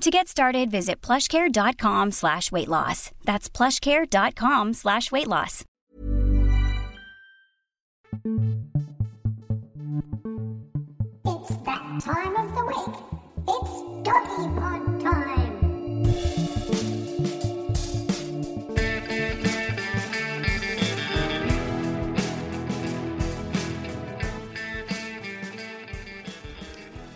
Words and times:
To 0.00 0.10
get 0.10 0.26
started, 0.26 0.70
visit 0.70 1.00
plushcare.com 1.00 2.10
slash 2.10 2.50
weight 2.50 2.68
loss. 2.68 3.10
That's 3.24 3.48
plushcare.com 3.48 4.72
slash 4.74 5.12
weight 5.12 5.28
loss. 5.28 5.64
It's 11.24 11.56
that 11.64 12.00
time 12.04 12.36
of 12.36 12.54
the 12.54 12.64
week. 12.66 12.96
It's 13.48 13.82
doggy 14.02 14.48
pod 14.58 15.00
time. 15.00 15.51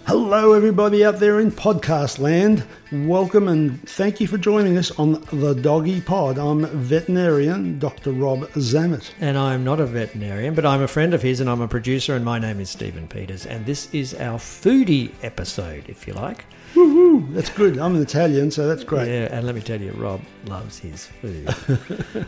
Hello, 0.07 0.53
everybody 0.53 1.05
out 1.05 1.19
there 1.19 1.41
in 1.41 1.51
podcast 1.51 2.21
land. 2.21 2.65
Welcome 2.93 3.49
and 3.49 3.83
thank 3.89 4.21
you 4.21 4.29
for 4.29 4.39
joining 4.39 4.79
us 4.79 4.97
on 5.01 5.15
the 5.33 5.53
Doggy 5.53 6.01
Pod. 6.01 6.39
I'm 6.39 6.65
veterinarian 6.65 7.81
Dr. 7.81 8.13
Rob 8.13 8.43
Zammit. 8.53 9.11
And 9.19 9.37
I'm 9.37 9.65
not 9.65 9.81
a 9.81 9.85
veterinarian, 9.85 10.55
but 10.55 10.65
I'm 10.65 10.81
a 10.81 10.87
friend 10.87 11.13
of 11.13 11.23
his 11.23 11.41
and 11.41 11.51
I'm 11.51 11.61
a 11.61 11.67
producer, 11.67 12.15
and 12.15 12.25
my 12.25 12.39
name 12.39 12.61
is 12.61 12.71
Stephen 12.71 13.09
Peters. 13.09 13.47
And 13.47 13.67
this 13.67 13.93
is 13.93 14.15
our 14.15 14.39
foodie 14.39 15.11
episode, 15.25 15.89
if 15.89 16.07
you 16.07 16.13
like. 16.13 16.45
Woohoo! 16.75 17.35
That's 17.35 17.51
good. 17.51 17.77
I'm 17.77 17.97
an 17.97 18.03
Italian, 18.03 18.53
so 18.53 18.69
that's 18.69 18.85
great. 18.85 19.09
Yeah, 19.09 19.37
and 19.37 19.45
let 19.45 19.57
me 19.57 19.61
tell 19.61 19.81
you, 19.81 19.91
Rob 19.91 20.21
loves 20.45 20.79
his 20.79 21.07
food. 21.07 21.53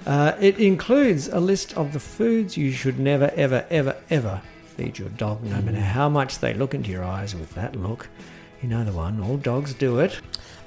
uh, 0.04 0.32
it 0.40 0.58
includes 0.58 1.28
a 1.28 1.38
list 1.38 1.76
of 1.76 1.92
the 1.92 2.00
foods 2.00 2.56
you 2.56 2.72
should 2.72 2.98
never, 2.98 3.30
ever, 3.36 3.64
ever, 3.70 3.96
ever 4.10 4.42
feed 4.78 4.96
your 4.96 5.08
dog, 5.10 5.42
no 5.42 5.60
matter 5.60 5.80
how 5.80 6.08
much 6.08 6.38
they 6.38 6.54
look 6.54 6.72
into 6.72 6.88
your 6.88 7.02
eyes 7.02 7.34
with 7.34 7.52
that 7.54 7.74
look. 7.74 8.08
You 8.62 8.68
know 8.68 8.84
the 8.84 8.92
one, 8.92 9.20
all 9.20 9.36
dogs 9.36 9.74
do 9.74 9.98
it. 9.98 10.20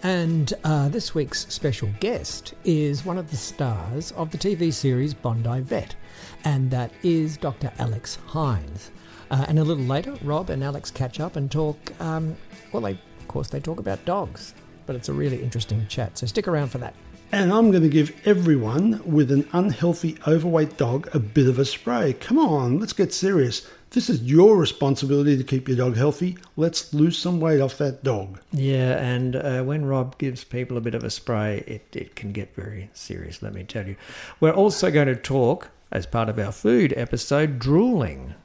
And 0.03 0.53
uh, 0.65 0.89
this 0.89 1.15
week's 1.15 1.47
special 1.47 1.89
guest 2.01 2.53
is 2.65 3.05
one 3.05 3.17
of 3.17 3.31
the 3.31 3.37
stars 3.37 4.11
of 4.11 4.29
the 4.29 4.37
TV 4.37 4.73
series 4.73 5.13
Bondi 5.13 5.61
Vet, 5.61 5.95
and 6.43 6.69
that 6.71 6.91
is 7.03 7.37
Dr. 7.37 7.71
Alex 7.79 8.17
Hynes. 8.27 8.89
Uh, 9.29 9.45
and 9.47 9.59
a 9.59 9.63
little 9.63 9.85
later, 9.85 10.17
Rob 10.23 10.49
and 10.49 10.61
Alex 10.61 10.91
catch 10.91 11.21
up 11.21 11.37
and 11.37 11.49
talk. 11.49 11.77
Um, 12.01 12.35
well, 12.73 12.81
they, 12.81 12.91
of 12.91 13.27
course, 13.29 13.47
they 13.47 13.61
talk 13.61 13.79
about 13.79 14.03
dogs, 14.03 14.55
but 14.87 14.97
it's 14.97 15.07
a 15.07 15.13
really 15.13 15.41
interesting 15.41 15.87
chat. 15.87 16.17
So 16.17 16.27
stick 16.27 16.49
around 16.49 16.67
for 16.67 16.79
that. 16.79 16.95
And 17.31 17.53
I'm 17.53 17.71
going 17.71 17.83
to 17.83 17.89
give 17.89 18.13
everyone 18.27 19.01
with 19.05 19.31
an 19.31 19.47
unhealthy, 19.53 20.17
overweight 20.27 20.75
dog 20.75 21.07
a 21.15 21.19
bit 21.19 21.47
of 21.47 21.59
a 21.59 21.63
spray. 21.63 22.11
Come 22.11 22.37
on, 22.37 22.77
let's 22.77 22.91
get 22.91 23.13
serious. 23.13 23.65
This 23.91 24.09
is 24.09 24.23
your 24.23 24.55
responsibility 24.55 25.35
to 25.35 25.43
keep 25.43 25.67
your 25.67 25.75
dog 25.75 25.97
healthy. 25.97 26.37
Let's 26.55 26.93
lose 26.93 27.17
some 27.17 27.41
weight 27.41 27.59
off 27.59 27.77
that 27.79 28.05
dog. 28.05 28.39
Yeah, 28.53 28.97
and 28.97 29.35
uh, 29.35 29.63
when 29.63 29.83
Rob 29.83 30.17
gives 30.17 30.45
people 30.45 30.77
a 30.77 30.81
bit 30.81 30.95
of 30.95 31.03
a 31.03 31.09
spray, 31.09 31.65
it, 31.67 31.93
it 31.93 32.15
can 32.15 32.31
get 32.31 32.55
very 32.55 32.89
serious, 32.93 33.41
let 33.41 33.53
me 33.53 33.65
tell 33.65 33.85
you. 33.85 33.97
We're 34.39 34.53
also 34.53 34.91
going 34.91 35.09
to 35.09 35.15
talk, 35.17 35.71
as 35.91 36.05
part 36.05 36.29
of 36.29 36.39
our 36.39 36.53
food 36.53 36.93
episode, 36.95 37.59
drooling. 37.59 38.35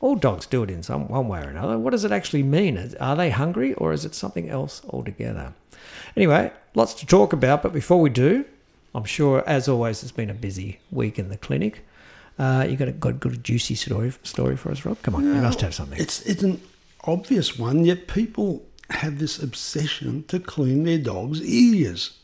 All 0.00 0.14
dogs 0.14 0.46
do 0.46 0.62
it 0.62 0.70
in 0.70 0.84
some 0.84 1.08
one 1.08 1.26
way 1.26 1.40
or 1.40 1.48
another. 1.48 1.80
What 1.80 1.90
does 1.90 2.04
it 2.04 2.12
actually 2.12 2.44
mean? 2.44 2.94
Are 3.00 3.16
they 3.16 3.30
hungry 3.30 3.74
or 3.74 3.92
is 3.92 4.04
it 4.04 4.14
something 4.14 4.48
else 4.48 4.82
altogether? 4.88 5.52
Anyway, 6.16 6.52
lots 6.76 6.94
to 6.94 7.06
talk 7.06 7.32
about, 7.32 7.64
but 7.64 7.72
before 7.72 8.00
we 8.00 8.08
do, 8.08 8.44
I'm 8.94 9.02
sure, 9.02 9.42
as 9.48 9.68
always, 9.68 10.04
it's 10.04 10.12
been 10.12 10.30
a 10.30 10.34
busy 10.34 10.78
week 10.92 11.18
in 11.18 11.28
the 11.28 11.36
clinic. 11.36 11.84
Uh, 12.38 12.66
you 12.68 12.76
got 12.76 12.88
a 12.88 12.92
good, 12.92 13.20
good 13.20 13.44
juicy 13.44 13.74
story 13.74 14.12
story 14.22 14.56
for 14.56 14.70
us, 14.70 14.84
Rob? 14.84 15.00
Come 15.02 15.14
on, 15.14 15.24
you 15.24 15.34
must 15.42 15.60
have 15.60 15.74
something. 15.74 15.98
It's 16.00 16.22
it's 16.22 16.42
an 16.42 16.60
obvious 17.04 17.58
one, 17.58 17.84
yet 17.84 18.08
people 18.08 18.64
have 18.90 19.18
this 19.18 19.42
obsession 19.42 20.24
to 20.28 20.38
clean 20.38 20.84
their 20.84 20.98
dog's 20.98 21.42
ears. 21.42 22.18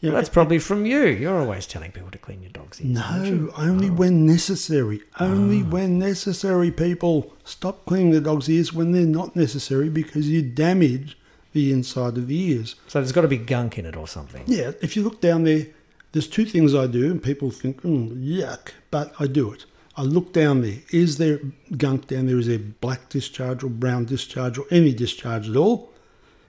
You 0.00 0.10
know, 0.10 0.14
That's 0.16 0.28
probably 0.28 0.60
from 0.60 0.86
you. 0.86 1.06
You're 1.06 1.40
always 1.40 1.66
telling 1.66 1.90
people 1.90 2.10
to 2.12 2.18
clean 2.18 2.40
your 2.40 2.52
dog's 2.52 2.80
ears. 2.80 2.88
no, 2.88 3.50
only 3.56 3.90
when 3.90 4.24
necessary. 4.26 5.00
Only 5.18 5.64
when 5.64 5.98
necessary, 5.98 6.70
people. 6.70 7.34
Stop 7.44 7.84
cleaning 7.84 8.12
the 8.12 8.20
dog's 8.20 8.48
ears 8.48 8.72
when 8.72 8.92
they're 8.92 9.04
not 9.06 9.34
necessary 9.34 9.88
because 9.88 10.28
you 10.28 10.40
damage 10.40 11.18
the 11.52 11.72
inside 11.72 12.16
of 12.16 12.28
the 12.28 12.38
ears. 12.40 12.76
So 12.86 13.00
there's 13.00 13.10
got 13.10 13.22
to 13.22 13.28
be 13.28 13.38
gunk 13.38 13.76
in 13.76 13.86
it 13.86 13.96
or 13.96 14.06
something. 14.06 14.44
Yeah, 14.46 14.70
if 14.80 14.94
you 14.94 15.02
look 15.02 15.20
down 15.20 15.42
there, 15.42 15.66
there's 16.12 16.28
two 16.28 16.44
things 16.44 16.74
I 16.74 16.86
do, 16.86 17.10
and 17.10 17.22
people 17.22 17.50
think, 17.50 17.82
mm, 17.82 18.24
yuck, 18.24 18.72
but 18.90 19.12
I 19.18 19.26
do 19.26 19.52
it. 19.52 19.66
I 19.96 20.02
look 20.02 20.32
down 20.32 20.62
there. 20.62 20.78
Is 20.90 21.18
there 21.18 21.40
gunk 21.76 22.06
down 22.06 22.26
there? 22.26 22.38
Is 22.38 22.46
there 22.46 22.58
black 22.58 23.08
discharge 23.08 23.64
or 23.64 23.68
brown 23.68 24.04
discharge 24.04 24.56
or 24.56 24.64
any 24.70 24.94
discharge 24.94 25.50
at 25.50 25.56
all? 25.56 25.92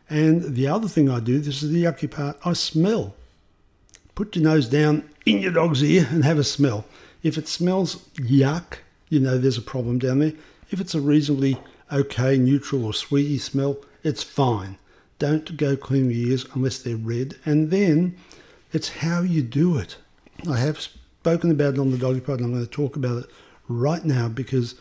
And 0.09 0.56
the 0.56 0.68
other 0.68 0.88
thing 0.88 1.09
I 1.09 1.20
do, 1.20 1.40
this 1.40 1.64
is 1.64 1.72
the 1.72 1.84
yucky 1.84 2.09
part, 2.09 2.38
I 2.46 2.53
smell. 2.53 3.16
Put 4.16 4.36
your 4.36 4.44
nose 4.44 4.68
down 4.68 5.09
in 5.25 5.40
your 5.40 5.52
dog's 5.52 5.84
ear 5.84 6.08
and 6.11 6.23
have 6.23 6.38
a 6.38 6.44
smell. 6.44 6.85
If 7.23 7.38
it 7.38 7.47
smells 7.47 8.08
yuck, 8.16 8.79
you 9.09 9.20
know 9.20 9.38
there's 9.38 9.58
a 9.58 9.64
problem 9.64 10.00
down 10.00 10.20
there. 10.20 10.34
If 10.70 10.79
it's 10.79 10.96
a 10.96 11.02
reasonably 11.02 11.58
okay, 11.91 12.38
neutral 12.38 12.85
or 12.85 12.94
sweety 12.94 13.40
smell, 13.40 13.78
it's 14.03 14.23
fine. 14.23 14.78
Don't 15.17 15.58
go 15.58 15.76
clean 15.76 16.09
your 16.09 16.29
ears 16.29 16.46
unless 16.53 16.79
they're 16.79 16.96
red. 16.96 17.35
And 17.46 17.72
then 17.72 18.16
it's 18.72 18.90
how 18.90 19.22
you 19.22 19.42
do 19.42 19.78
it. 19.78 19.98
I 20.50 20.58
have 20.58 20.80
spoken 20.80 21.52
about 21.52 21.76
it 21.76 21.80
on 21.80 21.92
the 21.92 21.98
doggy 21.98 22.22
pod 22.22 22.40
and 22.40 22.46
I'm 22.46 22.54
going 22.54 22.66
to 22.66 22.72
talk 22.72 22.96
about 22.96 23.24
it 23.24 23.30
right 23.68 24.04
now 24.04 24.28
because 24.28 24.76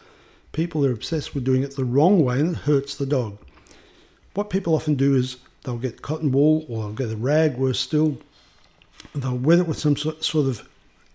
people 0.53 0.85
are 0.85 0.93
obsessed 0.93 1.35
with 1.35 1.45
doing 1.45 1.63
it 1.63 1.77
the 1.77 1.85
wrong 1.85 2.25
way 2.25 2.41
and 2.41 2.55
it 2.55 2.61
hurts 2.61 2.95
the 2.95 3.07
dog. 3.07 3.39
What 4.35 4.51
people 4.51 4.75
often 4.75 4.95
do 4.95 5.15
is 5.15 5.37
they'll 5.65 5.79
get 5.79 6.03
cotton 6.03 6.33
wool 6.33 6.65
or 6.69 6.83
they'll 6.83 6.93
get 6.93 7.13
a 7.13 7.17
rag, 7.17 7.57
worse 7.57 7.81
still, 7.81 8.19
they'll 9.15 9.37
wet 9.37 9.59
it 9.59 9.67
with 9.67 9.79
some 9.79 9.97
sort 9.97 10.47
of 10.47 10.69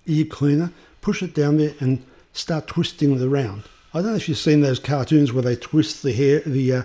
ear 0.06 0.26
cleaner, 0.26 0.72
push 1.02 1.24
it 1.24 1.34
down 1.34 1.58
there 1.58 1.74
and 1.80 2.04
start 2.34 2.68
twisting 2.68 3.16
it 3.16 3.22
around. 3.22 3.64
I 3.94 4.02
don't 4.02 4.12
know 4.12 4.16
if 4.16 4.28
you've 4.28 4.38
seen 4.38 4.62
those 4.62 4.80
cartoons 4.80 5.32
where 5.32 5.44
they 5.44 5.56
twist 5.56 6.02
the 6.02 6.14
hair, 6.14 6.40
the 6.42 6.74
uh, 6.74 6.84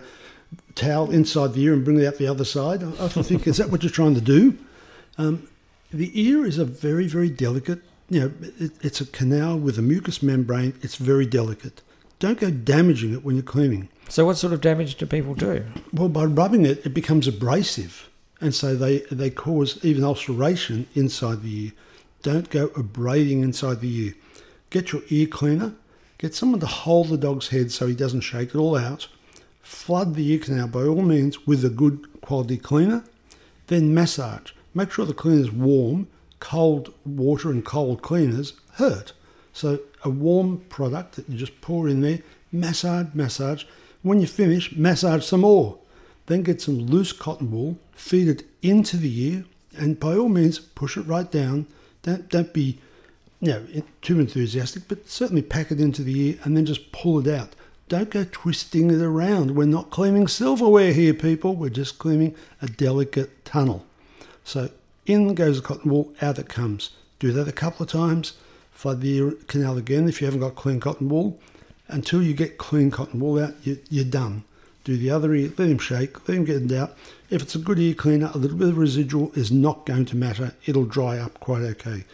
towel 0.75 1.11
inside 1.11 1.55
the 1.55 1.62
ear 1.62 1.73
and 1.73 1.85
bring 1.85 1.99
it 1.99 2.06
out 2.06 2.17
the 2.17 2.29
other 2.29 2.44
side. 2.44 2.82
I 2.82 2.88
often 2.99 3.23
think, 3.23 3.46
is 3.46 3.56
that 3.56 3.70
what 3.70 3.82
you're 3.82 3.90
trying 3.90 4.14
to 4.14 4.20
do? 4.20 4.58
Um, 5.17 5.49
the 5.90 6.11
ear 6.20 6.44
is 6.44 6.58
a 6.58 6.64
very, 6.64 7.06
very 7.06 7.31
delicate, 7.31 7.81
you 8.08 8.20
know, 8.20 8.32
it, 8.58 8.73
it's 8.81 9.00
a 9.00 9.06
canal 9.06 9.58
with 9.58 9.79
a 9.79 9.82
mucous 9.82 10.23
membrane. 10.23 10.75
It's 10.82 10.96
very 10.96 11.26
delicate. 11.26 11.82
Don't 12.19 12.40
go 12.40 12.50
damaging 12.50 13.12
it 13.12 13.25
when 13.25 13.37
you're 13.37 13.43
cleaning. 13.43 13.88
So, 14.08 14.26
what 14.26 14.38
sort 14.38 14.52
of 14.52 14.61
damage 14.61 14.96
do 14.96 15.06
people 15.06 15.35
do? 15.35 15.64
Well, 15.93 16.08
by 16.08 16.25
rubbing 16.25 16.67
it, 16.67 16.85
it 16.85 16.94
becomes 16.94 17.29
abrasive. 17.29 18.08
And 18.40 18.55
so 18.55 18.76
they, 18.76 18.99
they 19.11 19.31
cause 19.31 19.85
even 19.85 20.05
ulceration 20.05 20.87
inside 20.94 21.43
the 21.43 21.67
ear. 21.67 21.73
Don't 22.23 22.50
go 22.50 22.67
abrading 22.76 23.43
inside 23.43 23.81
the 23.81 24.05
ear. 24.06 24.14
Get 24.70 24.93
your 24.93 25.02
ear 25.08 25.26
cleaner. 25.26 25.75
Get 26.19 26.35
someone 26.35 26.61
to 26.61 26.67
hold 26.67 27.08
the 27.08 27.17
dog's 27.17 27.49
head 27.49 27.73
so 27.73 27.87
he 27.87 27.94
doesn't 27.94 28.20
shake 28.20 28.50
it 28.50 28.56
all 28.56 28.76
out. 28.76 29.08
Flood 29.61 30.14
the 30.14 30.29
ear 30.32 30.38
canal 30.38 30.69
by 30.69 30.85
all 30.85 31.02
means 31.02 31.46
with 31.46 31.64
a 31.64 31.69
good 31.69 32.20
quality 32.20 32.56
cleaner. 32.56 33.05
Then 33.67 33.94
massage. 33.94 34.52
Make 34.74 34.92
sure 34.92 35.06
the 35.06 35.14
cleaner's 35.14 35.50
warm. 35.50 36.08
Cold 36.40 36.94
water 37.04 37.50
and 37.50 37.64
cold 37.64 38.02
cleaners 38.02 38.52
hurt. 38.74 39.12
So 39.52 39.80
a 40.04 40.10
warm 40.10 40.60
product 40.68 41.16
that 41.16 41.28
you 41.28 41.36
just 41.36 41.60
pour 41.60 41.88
in 41.88 42.00
there, 42.00 42.20
massage, 42.52 43.08
massage. 43.12 43.64
When 44.02 44.20
you 44.20 44.26
finish, 44.26 44.76
massage 44.76 45.24
some 45.24 45.40
more. 45.40 45.78
Then 46.26 46.42
get 46.42 46.60
some 46.60 46.78
loose 46.78 47.12
cotton 47.12 47.50
wool, 47.50 47.78
feed 47.92 48.28
it 48.28 48.44
into 48.62 48.96
the 48.96 49.22
ear, 49.22 49.44
and 49.76 49.98
by 49.98 50.16
all 50.16 50.28
means 50.28 50.58
push 50.58 50.96
it 50.96 51.02
right 51.02 51.30
down. 51.30 51.66
Don't 52.02 52.28
don't 52.28 52.52
be 52.52 52.78
you 53.40 53.52
know, 53.52 53.66
too 54.02 54.20
enthusiastic, 54.20 54.88
but 54.88 55.08
certainly 55.08 55.42
pack 55.42 55.70
it 55.70 55.80
into 55.80 56.02
the 56.02 56.28
ear 56.28 56.38
and 56.44 56.56
then 56.56 56.66
just 56.66 56.92
pull 56.92 57.18
it 57.20 57.32
out. 57.32 57.54
Don't 57.88 58.10
go 58.10 58.26
twisting 58.30 58.90
it 58.90 59.00
around. 59.00 59.52
We're 59.52 59.66
not 59.66 59.90
cleaning 59.90 60.28
silverware 60.28 60.92
here, 60.92 61.14
people. 61.14 61.54
We're 61.56 61.70
just 61.70 61.98
cleaning 61.98 62.34
a 62.60 62.66
delicate 62.66 63.44
tunnel. 63.44 63.86
So 64.48 64.70
in 65.04 65.34
goes 65.34 65.60
the 65.60 65.62
cotton 65.62 65.90
wool, 65.90 66.14
out 66.22 66.38
it 66.38 66.48
comes. 66.48 66.92
Do 67.18 67.32
that 67.32 67.48
a 67.48 67.52
couple 67.52 67.84
of 67.84 67.92
times. 67.92 68.32
Flood 68.72 69.02
the 69.02 69.36
canal 69.46 69.76
again 69.76 70.08
if 70.08 70.22
you 70.22 70.26
haven't 70.26 70.40
got 70.40 70.54
clean 70.54 70.80
cotton 70.80 71.10
wool. 71.10 71.38
Until 71.86 72.22
you 72.22 72.32
get 72.32 72.56
clean 72.56 72.90
cotton 72.90 73.20
wool 73.20 73.38
out, 73.38 73.56
you, 73.62 73.78
you're 73.90 74.06
done. 74.06 74.44
Do 74.84 74.96
the 74.96 75.10
other 75.10 75.34
ear, 75.34 75.52
let 75.58 75.68
him 75.68 75.76
shake, 75.76 76.26
let 76.26 76.38
him 76.38 76.46
get 76.46 76.62
it 76.62 76.72
out. 76.72 76.96
If 77.28 77.42
it's 77.42 77.56
a 77.56 77.58
good 77.58 77.78
ear 77.78 77.92
cleaner, 77.92 78.30
a 78.32 78.38
little 78.38 78.56
bit 78.56 78.68
of 78.68 78.78
residual 78.78 79.32
is 79.34 79.52
not 79.52 79.84
going 79.84 80.06
to 80.06 80.16
matter. 80.16 80.54
It'll 80.64 80.86
dry 80.86 81.18
up 81.18 81.38
quite 81.40 81.62
okay. 81.62 82.04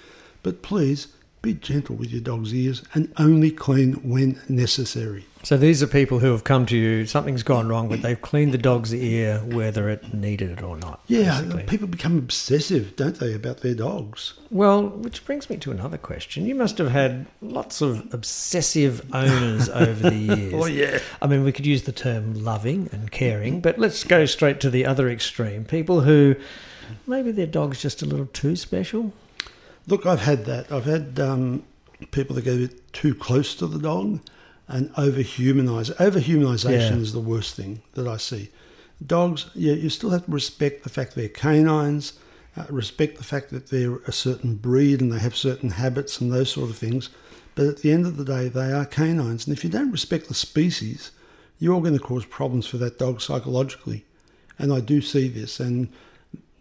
But 0.43 0.61
please 0.61 1.07
be 1.45 1.55
gentle 1.55 1.95
with 1.95 2.11
your 2.11 2.23
dog's 2.23 2.55
ears 2.55 2.83
and 2.95 3.13
only 3.19 3.51
clean 3.51 3.95
when 4.09 4.41
necessary. 4.49 5.27
So, 5.43 5.59
these 5.59 5.83
are 5.83 5.87
people 5.87 6.21
who 6.21 6.33
have 6.33 6.43
come 6.43 6.65
to 6.67 6.77
you, 6.77 7.05
something's 7.05 7.43
gone 7.43 7.69
wrong, 7.69 7.91
but 7.91 8.01
they've 8.01 8.21
cleaned 8.21 8.53
the 8.53 8.59
dog's 8.59 8.95
ear 8.95 9.41
whether 9.41 9.91
it 9.91 10.15
needed 10.15 10.51
it 10.51 10.63
or 10.63 10.79
not. 10.79 11.03
Yeah, 11.07 11.43
basically. 11.43 11.65
people 11.65 11.87
become 11.87 12.17
obsessive, 12.17 12.97
don't 12.97 13.19
they, 13.19 13.35
about 13.35 13.59
their 13.59 13.75
dogs? 13.75 14.33
Well, 14.51 14.89
which 14.89 15.27
brings 15.27 15.51
me 15.51 15.59
to 15.59 15.71
another 15.71 15.99
question. 15.99 16.47
You 16.47 16.55
must 16.55 16.79
have 16.79 16.91
had 16.91 17.27
lots 17.43 17.83
of 17.83 18.15
obsessive 18.15 19.07
owners 19.15 19.69
over 19.69 20.09
the 20.09 20.17
years. 20.17 20.55
Oh, 20.55 20.65
yeah. 20.65 21.01
I 21.21 21.27
mean, 21.27 21.45
we 21.45 21.53
could 21.53 21.67
use 21.67 21.83
the 21.83 21.93
term 21.93 22.43
loving 22.43 22.89
and 22.91 23.11
caring, 23.11 23.61
but 23.61 23.79
let's 23.79 24.03
go 24.03 24.25
straight 24.25 24.61
to 24.61 24.71
the 24.71 24.87
other 24.87 25.11
extreme. 25.11 25.67
People 25.67 26.01
who 26.01 26.37
maybe 27.07 27.33
their 27.33 27.47
dog's 27.47 27.83
just 27.83 28.01
a 28.01 28.07
little 28.07 28.27
too 28.27 28.57
special. 28.57 29.13
Look, 29.87 30.07
I've 30.07 30.21
had 30.21 30.47
that. 30.47 30.73
I've 30.73 30.85
had 30.87 31.21
um, 31.21 31.63
people 32.11 32.35
that 32.37 32.43
get 32.43 32.55
a 32.55 32.69
bit 32.69 32.93
too 32.93 33.15
close 33.15 33.55
to 33.57 33.67
the 33.67 33.79
dog 33.79 34.21
and 34.67 34.91
overhumanize. 34.95 35.95
Overhumanization 35.97 36.97
Yeah. 36.97 36.97
is 36.97 37.13
the 37.13 37.21
worst 37.21 37.55
thing 37.55 37.83
that 37.95 38.09
I 38.09 38.17
see. 38.17 38.51
Dogs, 39.05 39.47
yeah, 39.55 39.75
you 39.75 39.91
still 39.91 40.11
have 40.11 40.25
to 40.25 40.31
respect 40.31 40.85
the 40.85 40.89
fact 40.89 41.15
they're 41.15 41.29
canines, 41.29 42.15
uh, 42.57 42.65
respect 42.71 43.19
the 43.19 43.25
fact 43.25 43.51
that 43.51 43.69
they're 43.69 43.97
a 44.07 44.13
certain 44.13 44.55
breed 44.55 45.01
and 45.03 45.13
they 45.13 45.19
have 45.19 45.37
certain 45.37 45.71
habits 45.71 46.21
and 46.21 46.33
those 46.33 46.51
sort 46.51 46.71
of 46.71 46.79
things. 46.79 47.11
But 47.55 47.67
at 47.67 47.79
the 47.79 47.93
end 47.93 48.07
of 48.07 48.17
the 48.17 48.25
day, 48.25 48.49
they 48.49 48.73
are 48.73 48.87
canines. 48.87 49.47
And 49.47 49.57
if 49.57 49.65
you 49.65 49.71
don't 49.71 49.93
respect 49.93 50.29
the 50.29 50.35
species, 50.35 51.11
you're 51.59 51.81
going 51.83 51.95
to 51.95 52.01
cause 52.01 52.25
problems 52.25 52.67
for 52.67 52.79
that 52.79 52.99
dog 52.99 53.21
psychologically. 53.21 54.05
And 54.59 54.73
I 54.73 54.81
do 54.81 55.01
see 55.03 55.29
this, 55.29 55.61
and 55.61 55.89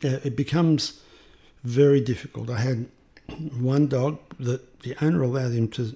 uh, 0.03 0.19
it 0.23 0.35
becomes 0.35 0.99
very 1.63 2.01
difficult. 2.01 2.49
I 2.49 2.59
had 2.59 2.87
one 3.59 3.87
dog 3.87 4.19
that 4.39 4.81
the 4.81 4.95
owner 5.01 5.21
allowed 5.23 5.51
him 5.53 5.67
to 5.69 5.95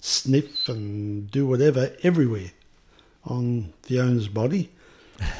sniff 0.00 0.68
and 0.68 1.30
do 1.30 1.46
whatever 1.46 1.94
everywhere 2.02 2.50
on 3.24 3.72
the 3.84 4.00
owner's 4.00 4.28
body. 4.28 4.70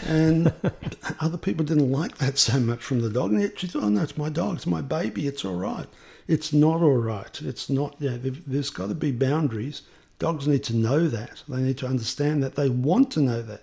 And 0.07 0.53
other 1.21 1.37
people 1.39 1.65
didn't 1.65 1.91
like 1.91 2.19
that 2.19 2.39
so 2.39 2.61
much 2.61 2.81
from 2.81 3.01
the 3.01 3.11
dog. 3.11 3.33
And 3.33 3.43
yet 3.43 3.59
she 3.59 3.67
thought, 3.67 3.83
oh 3.85 3.89
no, 3.89 4.03
it's 4.03 4.17
my 4.17 4.29
dog, 4.29 4.57
it's 4.57 4.67
my 4.67 4.81
baby, 4.81 5.27
it's 5.27 5.45
all 5.45 5.57
right. 5.57 5.87
It's 6.29 6.53
not 6.53 6.81
all 6.83 6.99
right. 6.99 7.41
It's 7.43 7.69
not, 7.69 7.97
yeah, 7.99 8.17
there- 8.17 8.33
there's 8.47 8.71
got 8.71 8.89
to 8.89 8.95
be 8.95 9.11
boundaries. 9.11 9.83
Dogs 10.21 10.47
need 10.47 10.63
to 10.65 10.77
know 10.77 11.09
that. 11.09 11.43
They 11.49 11.61
need 11.61 11.79
to 11.79 11.89
understand 11.89 12.45
that. 12.45 12.55
They 12.55 12.69
want 12.69 13.11
to 13.13 13.21
know 13.21 13.43
that. 13.43 13.63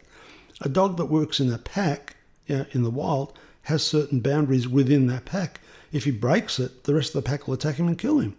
A 0.62 0.68
dog 0.68 0.98
that 0.98 1.06
works 1.06 1.40
in 1.40 1.54
a 1.54 1.58
pack, 1.58 2.18
you 2.48 2.58
know, 2.58 2.66
in 2.72 2.84
the 2.84 2.90
wild, 2.90 3.32
has 3.64 3.82
certain 3.86 4.20
boundaries 4.20 4.68
within 4.68 5.08
that 5.08 5.24
pack. 5.24 5.62
If 5.92 6.04
he 6.06 6.12
breaks 6.12 6.60
it, 6.60 6.84
the 6.84 6.94
rest 6.94 7.16
of 7.16 7.24
the 7.24 7.30
pack 7.30 7.48
will 7.48 7.54
attack 7.56 7.76
him 7.76 7.88
and 7.88 7.98
kill 7.98 8.20
him. 8.20 8.36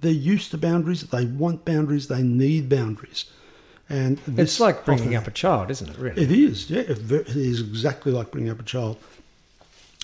They're 0.00 0.12
used 0.12 0.50
to 0.52 0.58
boundaries. 0.58 1.02
They 1.02 1.24
want 1.24 1.64
boundaries. 1.64 2.08
They 2.08 2.22
need 2.22 2.68
boundaries. 2.68 3.24
And 3.88 4.18
It's 4.36 4.58
like 4.60 4.84
bringing 4.84 5.08
often- 5.08 5.16
up 5.16 5.26
a 5.28 5.30
child, 5.32 5.70
isn't 5.70 5.90
it, 5.90 5.98
really? 5.98 6.22
it 6.22 6.30
is. 6.32 6.70
Yeah, 6.70 6.80
it 6.80 7.10
is 7.36 7.60
exactly 7.60 8.10
like 8.12 8.30
bringing 8.30 8.50
up 8.50 8.60
a 8.60 8.64
child. 8.64 8.96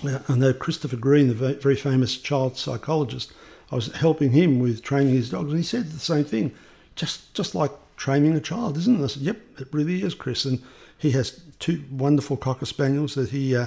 Uh, 0.05 0.19
I 0.29 0.35
know 0.37 0.53
Christopher 0.53 0.97
Green, 0.97 1.29
the 1.29 1.55
very 1.55 1.75
famous 1.77 2.17
child 2.17 2.56
psychologist. 2.56 3.33
I 3.73 3.75
was 3.77 3.93
helping 3.95 4.33
him 4.33 4.61
with 4.61 4.83
training 4.83 5.15
his 5.15 5.31
dogs, 5.31 5.50
and 5.50 5.59
he 5.59 5.65
said 5.65 5.91
the 5.91 5.99
same 5.99 6.25
thing. 6.25 6.53
Just, 6.97 7.33
just 7.35 7.55
like 7.55 7.73
training 7.97 8.35
a 8.35 8.41
child, 8.41 8.77
isn't 8.77 9.00
it? 9.00 9.05
I 9.05 9.06
said, 9.09 9.23
"Yep, 9.23 9.41
it 9.61 9.69
really 9.73 10.03
is, 10.03 10.15
Chris." 10.15 10.45
And 10.45 10.62
he 10.97 11.11
has 11.12 11.41
two 11.59 11.83
wonderful 11.91 12.37
cocker 12.37 12.67
spaniels 12.67 13.15
that 13.15 13.31
he 13.31 13.56
uh, 13.56 13.67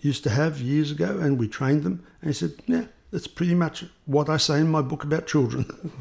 used 0.00 0.22
to 0.24 0.30
have 0.30 0.60
years 0.60 0.90
ago, 0.90 1.18
and 1.18 1.38
we 1.38 1.48
trained 1.48 1.82
them. 1.82 2.04
And 2.20 2.30
he 2.30 2.34
said, 2.34 2.52
"Yeah, 2.66 2.84
that's 3.10 3.26
pretty 3.26 3.54
much 3.54 3.84
what 4.06 4.28
I 4.28 4.36
say 4.36 4.60
in 4.60 4.70
my 4.70 4.82
book 4.82 5.04
about 5.04 5.26
children." 5.26 5.66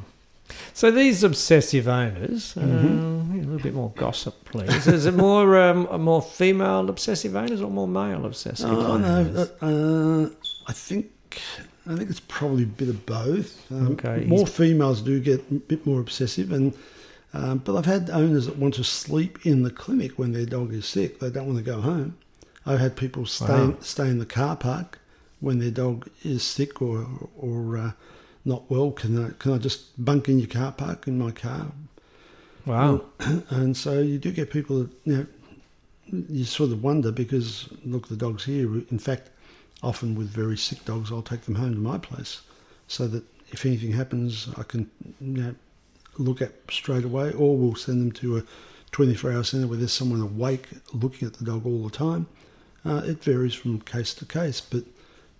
So 0.73 0.91
these 0.91 1.23
obsessive 1.23 1.87
owners, 1.87 2.55
Mm-hmm. 2.55 3.31
uh, 3.31 3.35
a 3.35 3.43
little 3.43 3.59
bit 3.59 3.73
more 3.73 3.93
gossip, 3.95 4.43
please. 4.43 4.85
Is 4.85 5.05
it 5.05 5.13
more 5.13 5.57
um, 5.57 5.87
more 6.01 6.21
female 6.21 6.89
obsessive 6.89 7.37
owners 7.37 7.61
or 7.61 7.71
more 7.71 7.87
male 7.87 8.25
obsessive 8.25 8.69
Oh 8.69 8.91
owners? 8.93 9.49
no, 9.61 10.25
uh, 10.25 10.29
I 10.67 10.73
think 10.73 11.09
I 11.87 11.95
think 11.95 12.09
it's 12.09 12.19
probably 12.27 12.63
a 12.63 12.73
bit 12.81 12.89
of 12.89 13.05
both. 13.05 13.71
Um, 13.71 13.93
Okay, 13.93 14.25
more 14.27 14.45
females 14.45 15.01
do 15.01 15.21
get 15.21 15.39
a 15.51 15.53
bit 15.53 15.85
more 15.85 16.01
obsessive, 16.01 16.51
and 16.51 16.73
um, 17.33 17.59
but 17.59 17.77
I've 17.77 17.85
had 17.85 18.09
owners 18.09 18.45
that 18.47 18.57
want 18.57 18.73
to 18.73 18.83
sleep 18.83 19.45
in 19.45 19.63
the 19.63 19.71
clinic 19.71 20.19
when 20.19 20.33
their 20.33 20.45
dog 20.45 20.73
is 20.73 20.85
sick. 20.85 21.19
They 21.21 21.29
don't 21.29 21.45
want 21.47 21.59
to 21.59 21.63
go 21.63 21.79
home. 21.79 22.17
I've 22.65 22.79
had 22.79 22.95
people 22.95 23.25
stay 23.25 23.45
Wow. 23.47 23.75
stay 23.81 24.07
in 24.09 24.19
the 24.19 24.25
car 24.25 24.55
park 24.55 24.99
when 25.39 25.59
their 25.59 25.71
dog 25.71 26.09
is 26.23 26.43
sick 26.43 26.81
or 26.81 27.07
or 27.37 27.77
uh, 27.77 27.91
not 28.45 28.69
well. 28.69 28.91
Can 28.91 29.25
I 29.25 29.29
can 29.39 29.53
I 29.53 29.57
just 29.57 30.03
bunk 30.03 30.29
in 30.29 30.39
your 30.39 30.47
car 30.47 30.71
park 30.71 31.07
in 31.07 31.17
my 31.17 31.31
car? 31.31 31.67
Wow. 32.65 33.01
and 33.49 33.75
so 33.75 33.99
you 33.99 34.17
do 34.19 34.31
get 34.31 34.51
people 34.51 34.79
that 34.83 34.89
you 35.05 35.17
know 35.17 35.25
you 36.29 36.43
sort 36.43 36.71
of 36.71 36.83
wonder 36.83 37.11
because 37.11 37.69
look 37.85 38.07
the 38.07 38.15
dogs 38.15 38.43
here 38.45 38.67
in 38.75 38.99
fact 38.99 39.29
often 39.81 40.13
with 40.13 40.27
very 40.29 40.57
sick 40.57 40.83
dogs 40.83 41.09
i'll 41.11 41.21
take 41.21 41.41
them 41.41 41.55
home 41.55 41.73
to 41.73 41.79
my 41.79 41.97
place 41.97 42.41
so 42.87 43.07
that 43.07 43.23
if 43.49 43.65
anything 43.65 43.93
happens 43.93 44.49
i 44.57 44.63
can 44.63 44.89
you 45.21 45.41
know 45.41 45.55
look 46.17 46.41
at 46.41 46.51
straight 46.69 47.05
away 47.05 47.31
or 47.31 47.55
we'll 47.55 47.75
send 47.75 48.01
them 48.01 48.11
to 48.11 48.37
a 48.37 48.43
24 48.91 49.31
hour 49.31 49.43
centre 49.43 49.67
where 49.67 49.77
there's 49.77 49.93
someone 49.93 50.19
awake 50.21 50.67
looking 50.93 51.25
at 51.27 51.35
the 51.35 51.45
dog 51.45 51.65
all 51.65 51.83
the 51.83 51.89
time 51.95 52.27
uh, 52.85 53.01
it 53.05 53.23
varies 53.23 53.53
from 53.53 53.79
case 53.81 54.13
to 54.13 54.25
case 54.25 54.61
but 54.61 54.83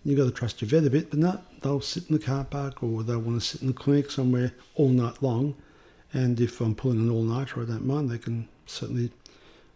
you've 0.04 0.18
got 0.18 0.26
to 0.26 0.32
trust 0.32 0.62
your 0.62 0.70
vet 0.70 0.86
a 0.86 0.90
bit 0.90 1.10
but 1.10 1.20
no 1.20 1.40
they'll 1.62 1.82
sit 1.82 2.10
in 2.10 2.18
the 2.18 2.24
car 2.24 2.44
park 2.44 2.82
or 2.84 3.04
they'll 3.04 3.20
want 3.20 3.42
to 3.42 3.46
sit 3.46 3.62
in 3.62 3.68
the 3.68 3.74
clinic 3.74 4.10
somewhere 4.10 4.52
all 4.76 4.90
night 4.90 5.22
long 5.22 5.56
and 6.14 6.40
if 6.42 6.60
I'm 6.60 6.76
pulling 6.76 7.00
an 7.00 7.10
all 7.10 7.24
nighter, 7.24 7.62
I 7.62 7.66
don't 7.66 7.86
mind. 7.86 8.10
They 8.10 8.18
can 8.18 8.48
certainly 8.66 9.12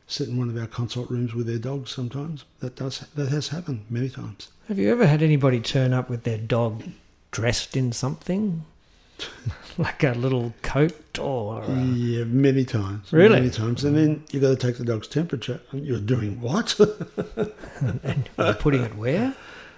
sit 0.07 0.27
in 0.27 0.38
one 0.38 0.50
of 0.50 0.57
our 0.57 0.67
consult 0.67 1.10
rooms 1.10 1.34
with 1.34 1.48
their 1.48 1.57
dogs 1.57 1.91
sometimes. 1.91 2.45
That 2.60 2.75
does 2.75 3.00
that 3.00 3.29
has 3.29 3.50
happened 3.50 3.86
many 3.89 4.10
times. 4.10 4.50
Have 4.67 4.77
you 4.77 4.91
ever 4.91 5.07
had 5.07 5.24
anybody 5.24 5.60
turn 5.60 5.93
up 5.93 6.10
with 6.10 6.24
their 6.24 6.38
dog 6.38 6.84
dressed 7.31 7.77
in 7.77 7.91
something? 7.91 8.65
like 9.77 10.03
a 10.03 10.12
little 10.13 10.53
coat 10.62 11.19
or. 11.19 11.62
a- 11.63 11.67
Yeah, 11.75 12.24
many 12.25 12.65
times. 12.65 13.12
Really? 13.12 13.36
Many 13.36 13.50
times. 13.50 13.84
And 13.84 13.95
then 13.98 14.24
you've 14.31 14.41
got 14.41 14.50
to 14.50 14.55
take 14.55 14.77
the 14.77 14.86
dog's 14.86 15.07
temperature. 15.07 15.60
And 15.72 15.86
you're 15.86 16.00
doing 16.00 16.39
what? 16.41 16.79
and 18.03 18.29
you're 18.38 18.53
putting 18.55 18.84
it 18.84 18.95
where? 18.95 19.34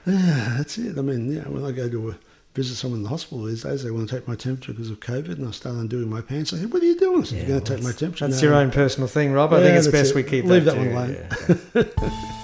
yeah, 0.06 0.56
that's 0.58 0.77
it. 0.77 0.98
I 0.98 1.01
mean, 1.01 1.32
yeah, 1.32 1.41
when 1.50 1.65
I 1.65 1.72
go 1.72 1.89
to 1.89 2.10
a, 2.12 2.15
visit 2.56 2.75
someone 2.75 3.00
in 3.00 3.03
the 3.03 3.10
hospital 3.10 3.44
these 3.44 3.63
days, 3.63 3.84
they 3.84 3.91
want 3.91 4.10
to 4.10 4.15
take 4.15 4.27
my 4.27 4.36
temperature 4.36 4.72
because 4.74 4.89
of 4.89 5.00
COVID, 5.00 5.34
and 5.38 5.48
I 5.48 5.51
start 5.51 5.75
undoing 5.75 6.10
my 6.10 6.22
pants. 6.22 6.53
I 6.53 6.58
say, 6.58 6.65
"What 6.65 6.82
are 6.82 6.86
you 6.86 6.98
doing?" 6.98 7.22
I 7.22 7.24
said, 7.25 7.38
Yeah, 7.39 7.48
"You're 7.48 7.48
going 7.60 7.63
to 7.65 7.72
well, 7.72 7.77
take 7.77 7.84
my 7.86 7.91
temperature." 7.91 8.27
That's 8.27 8.41
No. 8.41 8.48
your 8.50 8.58
own 8.58 8.72
personal 8.72 9.08
thing, 9.08 9.32
Rob. 9.34 9.53
I 9.53 9.58
Yeah, 9.60 9.63
think 9.65 9.77
it's 9.77 9.88
best 9.89 10.12
it. 10.12 10.15
we 10.15 10.24
keep 10.24 10.46
Leave 10.46 10.65
that, 10.65 10.75
that 10.75 11.75
one 11.75 11.86
alone. 11.86 12.32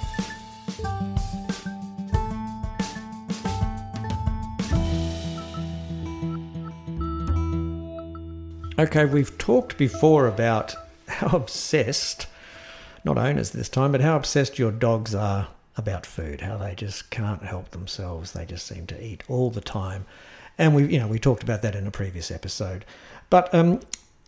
Okay, 8.79 9.05
we've 9.05 9.37
talked 9.37 9.77
before 9.77 10.25
about 10.25 10.75
how 11.07 11.27
obsessed, 11.37 12.25
not 13.03 13.19
owners 13.19 13.51
this 13.51 13.69
time, 13.69 13.91
but 13.91 14.01
how 14.01 14.15
obsessed 14.15 14.57
your 14.57 14.71
dogs 14.71 15.13
are 15.13 15.49
about 15.77 16.07
food, 16.07 16.41
how 16.41 16.57
they 16.57 16.73
just 16.73 17.11
can't 17.11 17.43
help 17.43 17.69
themselves. 17.69 18.31
They 18.31 18.45
just 18.45 18.65
seem 18.65 18.87
to 18.87 19.03
eat 19.03 19.23
all 19.27 19.51
the 19.51 19.61
time. 19.61 20.05
And 20.57 20.73
we, 20.73 20.87
you 20.87 20.99
know, 20.99 21.07
we 21.07 21.19
talked 21.19 21.43
about 21.43 21.61
that 21.61 21.75
in 21.75 21.85
a 21.85 21.91
previous 21.91 22.31
episode. 22.31 22.83
But 23.29 23.53
um, 23.53 23.79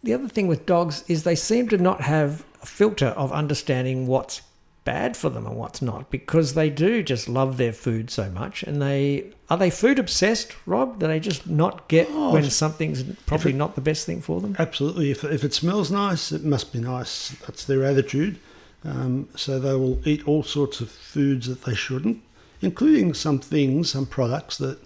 the 0.04 0.14
other 0.14 0.28
thing 0.28 0.46
with 0.46 0.68
dogs 0.68 1.04
is 1.08 1.24
they 1.24 1.36
seem 1.36 1.68
to 1.70 1.78
not 1.80 2.02
have 2.02 2.46
a 2.62 2.68
filter 2.68 3.08
of 3.08 3.32
understanding 3.32 4.06
what's 4.06 4.44
bad 4.84 5.18
for 5.18 5.32
them 5.32 5.48
and 5.48 5.58
what's 5.58 5.82
not 5.82 6.12
because 6.12 6.54
they 6.54 6.70
do 6.70 7.02
just 7.02 7.28
love 7.28 7.58
their 7.58 7.74
food 7.74 8.12
so 8.12 8.30
much 8.30 8.62
and 8.62 8.80
they 8.80 9.32
are 9.50 9.58
they 9.58 9.70
food 9.70 10.00
obsessed 10.00 10.56
rob 10.66 11.00
do 11.00 11.08
they 11.08 11.20
just 11.20 11.48
not 11.48 11.88
get 11.88 12.08
Oh, 12.12 12.34
when 12.34 12.50
something's 12.50 13.04
probably 13.26 13.52
it- 13.52 13.56
not 13.58 13.76
the 13.76 13.82
best 13.82 14.06
thing 14.06 14.22
for 14.22 14.42
them 14.42 14.56
Absolutely. 14.60 15.12
If, 15.12 15.24
if 15.24 15.44
it 15.44 15.54
smells 15.54 15.92
nice, 15.92 16.32
it 16.32 16.44
must 16.44 16.74
be 16.74 16.80
nice. 16.80 17.30
That's 17.46 17.64
their 17.66 17.84
attitude. 17.84 18.38
Um, 18.84 19.30
so 19.36 19.60
they 19.60 19.74
will 19.74 20.00
eat 20.08 20.28
all 20.28 20.44
sorts 20.44 20.80
of 20.82 20.90
foods 20.92 21.48
that 21.48 21.64
they 21.64 21.74
shouldn't, 21.76 22.22
including 22.62 23.14
some 23.16 23.40
things, 23.40 23.90
some 23.92 24.06
products 24.06 24.58
that 24.60 24.78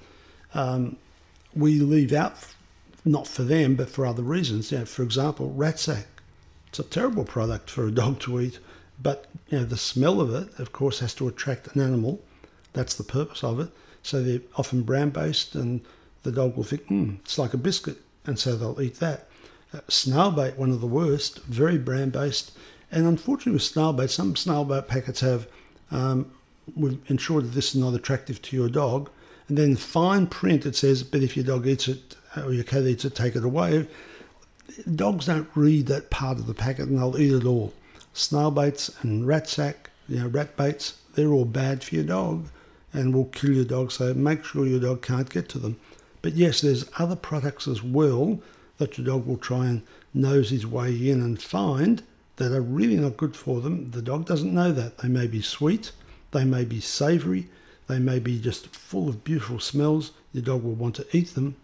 um, 0.54 0.96
we 1.54 1.80
leave 1.80 2.13
out, 2.13 2.36
not 3.04 3.28
for 3.28 3.44
them, 3.44 3.75
but 3.75 3.89
for 3.89 4.06
other 4.06 4.24
reasons. 4.24 4.72
You 4.72 4.80
know, 4.80 4.86
for 4.86 5.04
example, 5.04 5.54
Ratsak. 5.58 6.06
It's 6.68 6.80
a 6.80 6.84
terrible 6.84 7.25
product 7.25 7.70
for 7.70 7.88
a 7.88 7.92
dog 7.92 8.20
to 8.22 8.39
eat, 8.39 8.60
but 9.01 9.25
you 9.50 9.58
know 9.60 9.66
the 9.66 9.75
smell 9.78 10.22
of 10.22 10.34
it, 10.34 10.48
of 10.60 10.72
course, 10.72 11.00
has 11.00 11.13
to 11.16 11.28
attract 11.28 11.75
an 11.75 11.82
animal. 11.82 12.22
That's 12.74 12.94
the 12.96 13.04
purpose 13.04 13.44
of 13.44 13.60
it. 13.60 13.70
So 14.03 14.24
they're 14.24 14.41
often 14.56 14.84
brown 14.84 15.10
based, 15.10 15.56
and 15.56 15.82
the 16.24 16.32
dog 16.32 16.56
will 16.56 16.63
think, 16.63 16.86
hmm, 16.88 17.15
it's 17.24 17.38
like 17.38 17.53
a 17.53 17.58
biscuit, 17.58 17.98
and 18.25 18.38
so 18.38 18.56
they'll 18.56 18.82
eat 18.82 18.96
that. 18.96 19.27
Uh, 19.74 19.82
snail 19.88 20.32
bait, 20.32 20.58
one 20.58 20.72
of 20.72 20.82
the 20.82 20.88
worst, 20.88 21.44
very 21.44 21.77
brown 21.77 22.10
based, 22.10 22.51
and 22.91 23.06
unfortunately 23.06 23.53
with 23.53 23.63
snail 23.63 23.94
bait, 23.94 24.10
some 24.10 24.36
snail 24.36 24.65
bait 24.65 24.88
packets 24.88 25.20
have 25.20 25.48
um, 25.91 26.32
we've 26.75 27.00
ensured 27.10 27.46
that 27.46 27.56
this 27.56 27.70
is 27.70 27.82
not 27.82 27.94
attractive 27.94 28.41
to 28.41 28.56
your 28.56 28.70
dog, 28.70 29.10
and 29.48 29.58
then 29.58 29.75
fine 29.75 30.27
print 30.27 30.65
it 30.65 30.75
says, 30.75 31.03
but 31.03 31.22
if 31.22 31.36
your 31.36 31.46
dog 31.46 31.68
eats 31.68 31.88
it 31.88 32.15
or 32.38 32.53
your 32.53 32.63
cat 32.63 32.84
eats 32.84 33.06
it, 33.06 33.15
take 33.15 33.36
it 33.36 33.44
away. 33.44 33.88
Dogs 34.96 35.25
don't 35.25 35.50
read 35.56 35.88
that 35.88 36.12
part 36.12 36.38
of 36.38 36.46
the 36.46 36.53
packet 36.53 36.88
and 36.88 37.00
they'll 37.00 37.20
eat 37.20 37.34
it 37.34 37.46
all. 37.46 37.74
Snail 38.13 38.51
baits 38.51 38.91
and 39.01 39.25
Ratsak, 39.25 39.75
you 40.08 40.20
know, 40.20 40.27
rat 40.27 40.56
baits, 40.56 41.00
they're 41.15 41.32
all 41.32 41.46
bad 41.46 41.84
for 41.84 41.96
your 41.96 42.03
dog 42.03 42.46
and 42.93 43.13
will 43.13 43.25
kill 43.25 43.53
your 43.53 43.65
dog. 43.65 43.91
So 43.91 44.13
make 44.13 44.43
sure 44.43 44.65
your 44.65 44.79
dog 44.79 45.01
can't 45.01 45.29
get 45.29 45.50
to 45.50 45.60
them. 45.60 45.79
But 46.22 46.34
yes, 46.34 46.62
there's 46.62 46.89
other 46.98 47.15
products 47.15 47.67
as 47.67 47.84
well 47.84 48.39
that 48.77 48.98
your 48.98 49.05
dog 49.05 49.25
will 49.25 49.38
try 49.38 49.67
and 49.67 49.84
nose 50.13 50.50
his 50.50 50.65
way 50.65 51.10
in 51.10 51.22
and 51.22 51.41
find 51.41 52.03
that 52.38 52.53
are 52.53 52.62
really 52.62 52.96
not 52.96 53.17
good 53.17 53.36
for 53.36 53.62
them. 53.62 53.91
The 53.91 54.01
dog 54.01 54.25
doesn't 54.25 54.53
know 54.53 54.72
that. 54.72 55.00
They 55.00 55.08
may 55.08 55.27
be 55.27 55.41
sweet, 55.41 55.91
they 56.31 56.46
may 56.46 56.65
be 56.65 56.79
savoury, 56.79 57.50
they 57.88 58.00
may 58.00 58.19
be 58.19 58.39
just 58.39 58.67
full 58.67 59.10
of 59.10 59.24
beautiful 59.24 59.60
smells. 59.60 60.12
Your 60.31 60.43
dog 60.43 60.63
will 60.63 60.74
want 60.74 60.96
to 60.96 61.08
eat 61.12 61.36
them, 61.36 61.55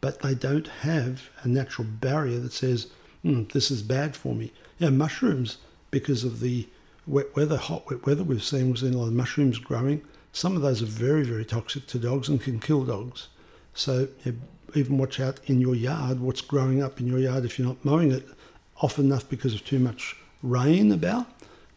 but 0.00 0.20
they 0.20 0.34
don't 0.34 0.68
have 0.68 1.30
a 1.42 1.48
natural 1.48 1.86
barrier 1.88 2.38
that 2.38 2.52
says, 2.52 2.88
mm, 3.24 3.50
this 3.52 3.70
is 3.70 3.82
bad 3.82 4.14
for 4.14 4.34
me. 4.34 4.52
Yeah, 4.78 4.90
mushrooms, 4.90 5.58
because 5.90 6.22
of 6.22 6.40
the 6.40 6.68
wet 7.06 7.34
weather, 7.34 7.56
hot 7.56 7.90
wet 7.90 8.06
weather 8.06 8.22
we've 8.22 8.44
seen, 8.44 8.68
we've 8.68 8.78
seen 8.78 8.94
a 8.94 8.98
lot 8.98 9.08
of 9.08 9.14
mushrooms 9.14 9.58
growing. 9.58 10.02
Some 10.32 10.56
of 10.56 10.62
those 10.62 10.82
are 10.82 10.86
very, 10.86 11.24
very 11.24 11.44
toxic 11.44 11.86
to 11.88 11.98
dogs 11.98 12.28
and 12.28 12.40
can 12.40 12.60
kill 12.60 12.84
dogs. 12.84 13.28
So 13.74 14.08
yeah, 14.24 14.32
even 14.74 14.98
watch 14.98 15.18
out 15.20 15.40
in 15.46 15.60
your 15.60 15.74
yard, 15.74 16.20
what's 16.20 16.40
growing 16.40 16.82
up 16.82 17.00
in 17.00 17.06
your 17.06 17.18
yard 17.18 17.44
if 17.44 17.58
you're 17.58 17.68
not 17.68 17.84
mowing 17.84 18.12
it 18.12 18.26
often 18.80 19.06
enough 19.06 19.28
because 19.28 19.54
of 19.54 19.64
too 19.64 19.78
much 19.78 20.16
rain 20.42 20.92
about. 20.92 21.26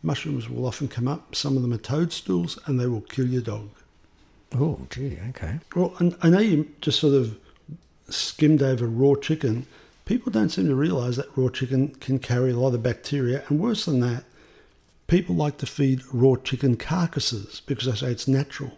Mushrooms 0.02 0.50
will 0.50 0.66
often 0.66 0.88
come 0.88 1.08
up. 1.08 1.36
Some 1.36 1.56
of 1.56 1.62
them 1.62 1.74
are 1.74 1.78
toadstools 1.78 2.60
and 2.66 2.80
they 2.80 2.88
will 2.88 3.02
kill 3.02 3.28
your 3.28 3.42
dog. 3.42 3.70
oh 4.54 4.80
gee 4.90 5.18
okay 5.30 5.60
Well, 5.76 5.94
and 6.00 6.16
I 6.22 6.30
know 6.30 6.40
you 6.40 6.70
just 6.82 7.00
sort 7.00 7.16
of 7.16 7.38
skimmed 8.10 8.62
over 8.62 8.86
raw 8.86 9.16
chicken. 9.16 9.66
People 10.06 10.32
don't 10.32 10.50
seem 10.50 10.68
to 10.68 10.76
realise 10.76 11.16
that 11.16 11.36
raw 11.38 11.50
chicken 11.50 11.90
can 11.96 12.20
carry 12.20 12.52
a 12.52 12.58
lot 12.58 12.74
of 12.74 12.84
bacteria, 12.84 13.44
and 13.48 13.60
worse 13.60 13.86
than 13.86 14.02
that, 14.02 14.26
people 15.08 15.36
like 15.36 15.58
to 15.58 15.66
feed 15.66 16.02
raw 16.12 16.36
chicken 16.36 16.78
carcasses 16.78 17.62
because 17.66 17.86
they 17.86 17.96
say 17.96 18.12
it's 18.12 18.28
natural. 18.28 18.78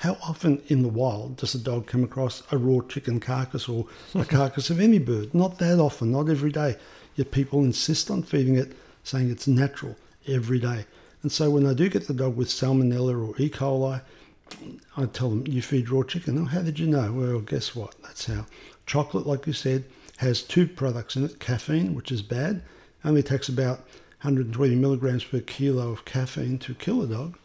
How 0.00 0.16
often 0.22 0.62
in 0.68 0.82
the 0.82 0.88
wild 0.88 1.38
does 1.38 1.54
a 1.54 1.58
dog 1.58 1.86
come 1.86 2.04
across 2.04 2.42
a 2.52 2.58
raw 2.58 2.80
chicken 2.86 3.18
carcass 3.18 3.68
or 3.68 3.86
a 4.14 4.24
carcass 4.36 4.70
of 4.70 4.80
any 4.80 4.98
bird? 4.98 5.34
Not 5.34 5.58
that 5.58 5.80
often, 5.80 6.12
not 6.12 6.28
every 6.28 6.52
day. 6.52 6.76
Yet 7.16 7.32
people 7.32 7.64
insist 7.64 8.10
on 8.10 8.22
feeding 8.22 8.56
it, 8.56 8.76
saying 9.02 9.30
it's 9.30 9.48
natural 9.48 9.96
every 10.26 10.60
day. 10.60 10.86
And 11.22 11.32
so 11.32 11.50
when 11.50 11.66
I 11.66 11.74
do 11.74 11.88
get 11.88 12.06
the 12.06 12.14
dog 12.14 12.36
with 12.36 12.48
salmonella 12.48 13.28
or 13.28 13.34
E. 13.42 13.50
coli, 13.50 14.00
I 14.96 15.06
tell 15.06 15.30
them, 15.30 15.46
you 15.46 15.62
feed 15.62 15.90
raw 15.90 16.02
chicken. 16.02 16.38
Oh, 16.38 16.44
how 16.44 16.62
did 16.62 16.78
you 16.78 16.86
know? 16.86 17.12
Well, 17.12 17.40
guess 17.40 17.74
what? 17.74 17.94
That's 18.02 18.26
how. 18.26 18.46
Chocolate, 18.86 19.26
like 19.26 19.46
you 19.46 19.52
said, 19.52 19.84
has 20.18 20.42
two 20.42 20.66
products 20.66 21.16
in 21.16 21.24
it 21.24 21.40
caffeine, 21.40 21.94
which 21.94 22.12
is 22.12 22.22
bad, 22.22 22.62
only 23.04 23.22
takes 23.22 23.48
about 23.48 23.80
120 24.22 24.74
milligrams 24.74 25.24
per 25.24 25.40
kilo 25.40 25.90
of 25.92 26.04
caffeine 26.04 26.58
to 26.58 26.74
kill 26.74 27.02
a 27.02 27.06
dog. 27.06 27.38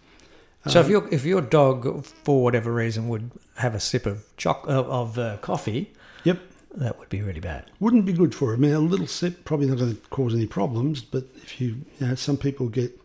so 0.68 0.80
Um, 0.80 0.86
if 0.86 0.92
your 0.92 1.08
if 1.14 1.26
your 1.26 1.42
dog 1.42 2.06
for 2.06 2.44
whatever 2.44 2.74
reason 2.74 3.08
would 3.10 3.32
have 3.58 3.76
a 3.76 3.80
sip 3.80 4.06
of 4.06 4.24
choc- 4.38 4.68
of, 4.68 4.88
of 4.90 5.20
uh, 5.20 5.38
coffee 5.38 5.92
Yep, 6.24 6.40
that 6.76 6.98
would 6.98 7.10
be 7.10 7.22
really 7.22 7.40
bad 7.42 7.70
wouldn't 7.80 8.06
be 8.06 8.14
good 8.14 8.34
for 8.34 8.54
him. 8.54 8.64
I 8.64 8.68
mean, 8.68 8.76
a 8.76 8.80
little 8.80 9.08
sip 9.08 9.46
probably 9.46 9.68
not 9.68 9.78
going 9.78 9.96
to 9.96 10.02
cause 10.10 10.34
any 10.34 10.48
problems, 10.48 11.02
but 11.02 11.26
if 11.44 11.62
you, 11.62 11.68
you 12.00 12.08
know, 12.08 12.16
some 12.16 12.38
people 12.38 12.70
get 12.70 13.00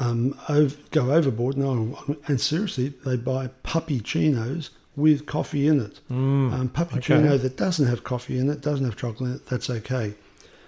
um, 0.00 0.38
over, 0.48 0.76
go 0.90 1.12
overboard. 1.12 1.56
No, 1.56 1.98
and 2.26 2.40
seriously, 2.40 2.88
they 3.04 3.16
buy 3.16 3.48
puppy 3.62 4.00
chinos 4.00 4.70
with 4.96 5.26
coffee 5.26 5.66
in 5.68 5.80
it. 5.80 6.00
um, 6.10 6.68
puppy 6.72 6.96
okay. 6.96 7.16
chino 7.16 7.36
that 7.38 7.56
doesn't 7.56 7.86
have 7.86 8.02
coffee 8.04 8.38
in 8.38 8.50
it, 8.50 8.60
doesn't 8.62 8.84
have 8.84 8.96
chocolate 8.96 9.30
in 9.30 9.36
it, 9.36 9.46
that's 9.46 9.68
okay. 9.70 10.14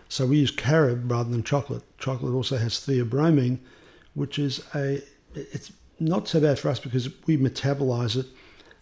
So 0.09 0.27
we 0.27 0.39
use 0.39 0.51
carob 0.51 1.11
rather 1.11 1.31
than 1.31 1.43
chocolate. 1.43 1.83
Chocolate 1.99 2.35
also 2.35 2.57
has 2.57 2.75
theobromine, 2.75 3.59
which 4.15 4.39
is 4.39 4.65
a 4.75 5.03
it's 5.35 5.73
not 6.01 6.29
so 6.29 6.41
bad 6.41 6.59
for 6.59 6.69
us 6.69 6.81
because 6.81 7.09
we 7.27 7.37
metabolize 7.37 8.17
it 8.17 8.27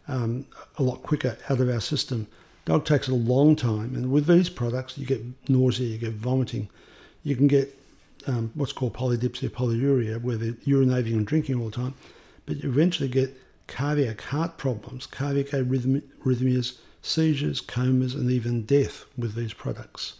um, 0.08 0.46
a 0.78 0.82
lot 0.82 1.02
quicker 1.02 1.36
out 1.48 1.60
of 1.60 1.68
our 1.68 1.80
system. 1.80 2.26
Dog 2.64 2.84
takes 2.84 3.08
a 3.08 3.14
long 3.14 3.56
time, 3.56 3.94
and 3.94 4.10
with 4.10 4.26
these 4.26 4.48
products, 4.48 4.98
you 4.98 5.06
get 5.06 5.22
nausea, 5.48 5.86
you 5.86 5.98
get 5.98 6.12
vomiting, 6.12 6.68
you 7.22 7.36
can 7.36 7.46
get 7.46 7.76
um, 8.26 8.50
what's 8.54 8.72
called 8.72 8.94
polydipsia, 8.94 9.48
polyuria, 9.48 10.20
where 10.20 10.36
they're 10.36 10.52
urinating 10.52 11.12
and 11.12 11.26
drinking 11.26 11.60
all 11.60 11.66
the 11.66 11.76
time, 11.76 11.94
but 12.44 12.62
you 12.62 12.68
eventually 12.68 13.08
get 13.08 13.36
cardiac 13.68 14.20
heart 14.20 14.58
problems, 14.58 15.06
cardiac 15.06 15.46
arrhythmias, 15.48 16.78
seizures, 17.02 17.60
comas, 17.60 18.14
and 18.14 18.30
even 18.30 18.64
death 18.64 19.04
with 19.16 19.34
these 19.34 19.52
products. 19.52 20.14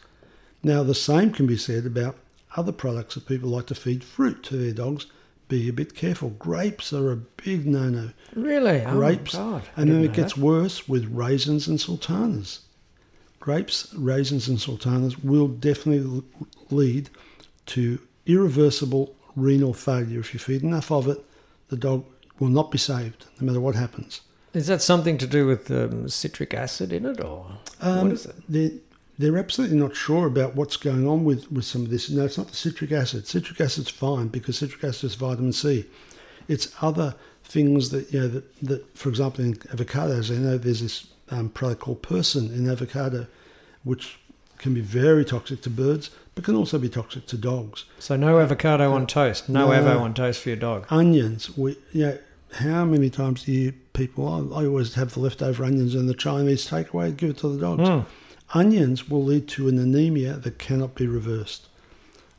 Now, 0.66 0.82
the 0.82 0.96
same 0.96 1.30
can 1.30 1.46
be 1.46 1.56
said 1.56 1.86
about 1.86 2.16
other 2.56 2.72
products 2.72 3.14
that 3.14 3.28
people 3.28 3.50
like 3.50 3.66
to 3.66 3.74
feed 3.76 4.02
fruit 4.02 4.42
to 4.44 4.56
their 4.56 4.72
dogs. 4.72 5.06
Be 5.46 5.68
a 5.68 5.72
bit 5.72 5.94
careful. 5.94 6.30
Grapes 6.30 6.92
are 6.92 7.12
a 7.12 7.16
big 7.16 7.66
no 7.66 7.88
no. 7.88 8.10
really 8.34 8.82
Oh, 8.84 8.94
Grapes. 8.94 9.34
God, 9.36 9.62
and 9.76 9.88
then 9.88 10.02
it 10.04 10.12
gets 10.12 10.34
that. 10.34 10.40
worse 10.42 10.88
with 10.88 11.04
raisins 11.06 11.68
and 11.68 11.80
sultanas. 11.80 12.60
Grapes, 13.38 13.94
raisins, 13.94 14.48
and 14.48 14.60
sultanas 14.60 15.22
will 15.22 15.46
definitely 15.46 16.24
lead 16.70 17.10
to 17.66 18.00
irreversible 18.26 19.14
renal 19.36 19.72
failure. 19.72 20.18
If 20.18 20.34
you 20.34 20.40
feed 20.40 20.64
enough 20.64 20.90
of 20.90 21.06
it, 21.06 21.24
the 21.68 21.76
dog 21.76 22.04
will 22.40 22.48
not 22.48 22.72
be 22.72 22.78
saved, 22.78 23.26
no 23.40 23.46
matter 23.46 23.60
what 23.60 23.76
happens. 23.76 24.20
is 24.52 24.66
that 24.66 24.82
something 24.82 25.16
to 25.18 25.28
do 25.28 25.46
with 25.46 25.70
um, 25.70 26.08
citric 26.08 26.54
acid 26.54 26.92
in 26.92 27.06
it 27.06 27.20
or 27.20 27.46
Um, 27.80 28.08
what 28.08 28.12
is 28.14 28.26
it 28.50 28.82
they're 29.18 29.38
absolutely 29.38 29.78
not 29.78 29.96
sure 29.96 30.26
about 30.26 30.54
what's 30.54 30.76
going 30.76 31.06
on 31.06 31.24
with, 31.24 31.50
with 31.50 31.64
some 31.64 31.82
of 31.82 31.90
this. 31.90 32.10
No, 32.10 32.24
it's 32.24 32.38
not 32.38 32.48
the 32.48 32.56
citric 32.56 32.92
acid. 32.92 33.26
Citric 33.26 33.60
acid's 33.60 33.90
fine 33.90 34.28
because 34.28 34.58
citric 34.58 34.84
acid 34.84 35.04
is 35.04 35.14
vitamin 35.14 35.52
C. 35.52 35.86
It's 36.48 36.74
other 36.80 37.14
things 37.44 37.90
that, 37.90 38.12
you 38.12 38.20
know, 38.20 38.28
that, 38.28 38.56
that 38.62 38.98
for 38.98 39.08
example, 39.08 39.44
in 39.44 39.54
avocados, 39.54 40.30
I 40.30 40.38
know 40.38 40.58
there's 40.58 40.82
this 40.82 41.06
um, 41.30 41.48
product 41.48 41.80
called 41.80 42.02
persin 42.02 42.50
in 42.52 42.68
avocado, 42.68 43.26
which 43.84 44.18
can 44.58 44.74
be 44.74 44.80
very 44.80 45.24
toxic 45.24 45.62
to 45.62 45.70
birds, 45.70 46.10
but 46.34 46.44
can 46.44 46.54
also 46.54 46.78
be 46.78 46.88
toxic 46.88 47.26
to 47.26 47.36
dogs. 47.36 47.84
so 47.98 48.16
no 48.16 48.38
avocado 48.38 48.92
on 48.92 49.06
toast 49.06 49.48
no, 49.48 49.68
no. 49.68 49.72
avo 49.72 50.00
on 50.00 50.14
toast 50.14 50.42
for 50.42 50.50
your 50.50 50.56
dog 50.56 50.86
Onions, 50.90 51.56
we, 51.56 51.76
you 51.92 52.06
know, 52.06 52.18
how 52.54 52.84
many 52.84 53.10
times 53.10 53.44
do 53.44 53.52
you 53.52 53.72
people, 53.96 54.28
I, 54.28 54.60
I 54.60 54.66
always 54.66 54.94
have 54.94 55.14
the 55.14 55.20
leftover 55.20 55.64
onions 55.64 55.94
in 55.94 56.06
the 56.06 56.14
Chinese 56.14 56.68
takeaway, 56.68 57.16
give 57.16 57.30
it 57.30 57.38
to 57.38 57.48
the 57.48 57.60
dogs. 57.60 57.88
Hmm. 57.88 58.00
Onions 58.54 59.08
will 59.08 59.24
lead 59.24 59.48
to 59.48 59.68
an 59.68 59.78
anemia 59.78 60.34
that 60.34 60.58
cannot 60.58 60.94
be 60.94 61.06
reversed. 61.06 61.68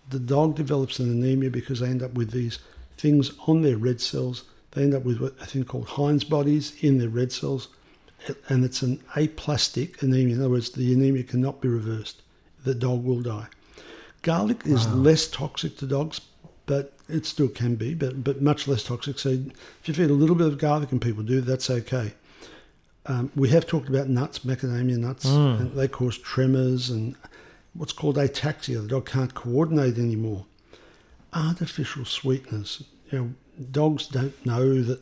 The 0.10 0.20
dog 0.20 0.56
develops 0.56 1.00
an 1.00 1.10
anemia 1.10 1.50
because 1.50 1.82
they 1.82 1.88
end 1.88 2.02
up 2.02 2.14
with 2.14 2.32
these 2.32 2.60
things 2.98 3.32
on 3.46 3.62
their 3.62 3.78
red 3.78 4.00
cells. 4.00 4.44
They 4.72 4.84
end 4.84 4.94
up 4.94 5.04
with 5.04 5.20
what 5.20 5.36
a 5.42 5.46
thing 5.46 5.66
called 5.66 5.88
Heinz 5.88 6.24
bodies 6.24 6.74
in 6.82 6.98
their 6.98 7.10
red 7.10 7.32
cells, 7.32 7.68
and 8.48 8.64
it's 8.64 8.82
an 8.82 9.02
aplastic 9.16 10.02
anemia. 10.02 10.36
In 10.36 10.42
other 10.42 10.52
words, 10.52 10.72
the 10.72 10.94
anemia 10.94 11.24
cannot 11.24 11.62
be 11.62 11.68
reversed. 11.68 12.22
The 12.64 12.76
dog 12.76 13.04
will 13.04 13.22
die. 13.22 13.48
Garlic 14.22 14.66
is 14.66 14.88
less 14.88 15.28
toxic 15.28 15.78
to 15.78 15.86
dogs, 15.86 16.22
but 16.66 16.94
it 17.08 17.26
still 17.26 17.48
can 17.48 17.76
be, 17.76 17.94
but 17.94 18.24
but 18.24 18.42
much 18.42 18.68
less 18.68 18.84
toxic. 18.84 19.20
So 19.20 19.30
if 19.30 19.88
you 19.88 19.94
feed 19.94 20.10
a 20.10 20.14
little 20.14 20.36
bit 20.36 20.48
of 20.48 20.58
garlic, 20.58 20.92
and 20.92 21.02
people 21.02 21.24
do, 21.24 21.42
that's 21.42 21.70
okay. 21.70 22.14
Um, 23.08 23.32
we 23.36 23.50
have 23.50 23.66
talked 23.66 23.88
about 23.88 24.10
nuts, 24.10 24.40
macadamia 24.40 24.98
nuts, 24.98 25.26
and 25.26 25.74
they 25.74 25.88
cause 25.88 26.18
tremors 26.18 26.90
and 26.90 27.16
what's 27.74 27.94
called 27.94 28.18
ataxia. 28.18 28.82
The 28.82 28.88
dog 28.88 29.06
can't 29.06 29.34
coordinate 29.34 29.98
anymore. 29.98 30.46
Artificial 31.34 32.06
sweeteners. 32.06 32.84
You 33.12 33.20
know, 33.20 33.34
dogs 33.72 34.08
don't 34.08 34.46
know 34.46 34.82
that 34.84 35.00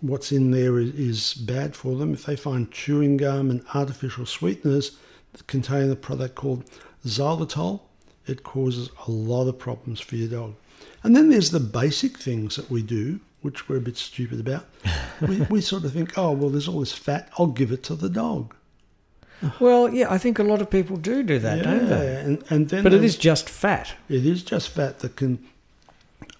what's 0.00 0.32
in 0.32 0.50
there 0.52 0.78
is, 0.78 0.94
is 0.94 1.34
bad 1.34 1.76
for 1.76 1.96
them. 1.96 2.14
If 2.14 2.24
they 2.24 2.36
find 2.36 2.70
chewing 2.70 3.18
gum 3.18 3.50
and 3.50 3.62
artificial 3.74 4.24
sweeteners 4.26 4.96
that 5.32 5.46
contain 5.46 5.90
a 5.90 5.96
product 5.96 6.34
called 6.34 6.64
xylitol, 7.04 7.82
it 8.26 8.42
causes 8.42 8.90
a 9.06 9.10
lot 9.10 9.48
of 9.48 9.58
problems 9.58 10.00
for 10.00 10.16
your 10.16 10.28
dog. 10.28 10.54
And 11.02 11.14
then 11.16 11.30
there's 11.30 11.50
the 11.50 11.60
basic 11.60 12.18
things 12.18 12.56
that 12.56 12.70
we 12.70 12.82
do, 12.82 13.20
which 13.42 13.68
we're 13.68 13.76
a 13.76 13.80
bit 13.80 13.96
stupid 13.96 14.40
about. 14.40 14.66
we, 15.20 15.42
we 15.42 15.60
sort 15.60 15.84
of 15.84 15.92
think, 15.92 16.16
oh, 16.16 16.32
well, 16.32 16.50
there's 16.50 16.68
all 16.68 16.80
this 16.80 16.92
fat, 16.92 17.28
I'll 17.38 17.48
give 17.48 17.72
it 17.72 17.82
to 17.84 17.94
the 17.94 18.08
dog. 18.08 18.54
Well, 19.58 19.92
yeah, 19.92 20.10
I 20.10 20.18
think 20.18 20.38
a 20.38 20.44
lot 20.44 20.60
of 20.62 20.70
people 20.70 20.96
do 20.96 21.22
do 21.24 21.38
that, 21.40 21.64
don't 21.64 21.88
they? 21.88 22.16
And, 22.20 22.44
and 22.48 22.68
then 22.68 22.84
But 22.84 22.94
it 22.94 23.02
is 23.02 23.16
just 23.16 23.50
fat. 23.50 23.94
It 24.08 24.24
is 24.24 24.44
just 24.44 24.68
fat 24.68 25.00
that 25.00 25.16
can 25.16 25.44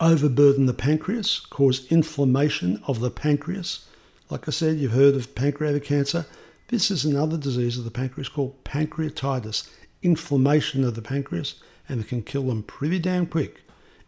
overburden 0.01 0.67
the 0.67 0.75
pancreas, 0.75 1.41
cause 1.41 1.87
inflammation 1.91 2.81
of 2.87 3.01
the 3.01 3.11
pancreas. 3.11 3.87
Like 4.31 4.47
I 4.47 4.53
said, 4.53 4.79
you've 4.79 4.93
heard 4.93 5.15
of 5.15 5.35
pancreatic 5.35 5.85
cancer. 5.85 6.27
This 6.69 6.91
is 6.91 7.05
another 7.05 7.37
disease 7.37 7.77
of 7.77 7.85
the 7.85 7.91
pancreas 7.91 8.29
called 8.29 8.63
pancreatitis, 8.65 9.69
inflammation 10.03 10.85
of 10.85 10.95
the 10.95 11.03
pancreas, 11.03 11.57
and 11.89 12.01
it 12.01 12.09
can 12.09 12.23
kill 12.23 12.45
them 12.45 12.63
pretty 12.63 12.99
damn 12.99 13.27
quick. 13.27 13.63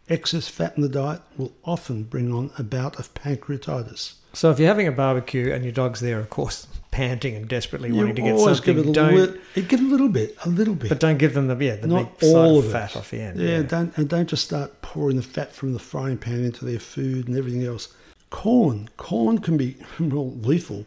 Excess 0.07 0.47
fat 0.47 0.73
in 0.75 0.83
the 0.83 0.89
diet 0.89 1.21
will 1.37 1.51
often 1.63 2.03
bring 2.03 2.31
on 2.31 2.51
a 2.59 2.63
bout 2.63 2.99
of 2.99 3.13
pancreatitis. 3.15 4.13
So 4.33 4.51
if 4.51 4.59
you're 4.59 4.67
having 4.67 4.87
a 4.87 4.91
barbecue 4.91 5.51
and 5.51 5.63
your 5.63 5.71
dog's 5.71 5.99
there, 6.01 6.19
of 6.19 6.29
course, 6.29 6.67
panting 6.91 7.35
and 7.35 7.47
desperately 7.47 7.89
You 7.89 7.95
wanting 7.95 8.15
to 8.15 8.21
get 8.21 8.37
something, 8.39 8.63
give 8.75 8.77
it 8.85 8.89
a 8.89 8.93
don't, 8.93 9.15
little, 9.15 9.35
bit, 9.55 9.67
give 9.67 9.79
it 9.81 9.83
a 9.85 9.87
little 9.87 10.09
bit, 10.09 10.37
a 10.45 10.49
little 10.49 10.75
bit. 10.75 10.89
but 10.89 10.99
don't 10.99 11.17
give 11.17 11.33
them 11.33 11.47
the 11.47 11.55
yeah 11.57 11.77
the 11.77 11.87
not 11.87 12.19
big 12.19 12.35
all 12.35 12.59
of 12.59 12.71
fat 12.71 12.91
it. 12.91 12.97
off 12.97 13.09
the 13.11 13.19
end. 13.21 13.39
Yeah, 13.39 13.63
don't 13.63 13.97
and 13.97 14.07
don't 14.07 14.29
just 14.29 14.43
start 14.45 14.81
pouring 14.81 15.15
the 15.17 15.23
fat 15.23 15.53
from 15.53 15.73
the 15.73 15.79
frying 15.79 16.17
pan 16.17 16.43
into 16.43 16.65
their 16.65 16.79
food 16.79 17.27
and 17.27 17.37
everything 17.37 17.63
else. 17.63 17.93
Corn, 18.29 18.89
corn 18.97 19.39
can 19.39 19.57
be 19.57 19.75
well 19.99 20.31
lethal, 20.31 20.85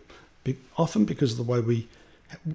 often 0.76 1.04
because 1.04 1.32
of 1.32 1.38
the 1.38 1.50
way 1.50 1.60
we. 1.60 1.88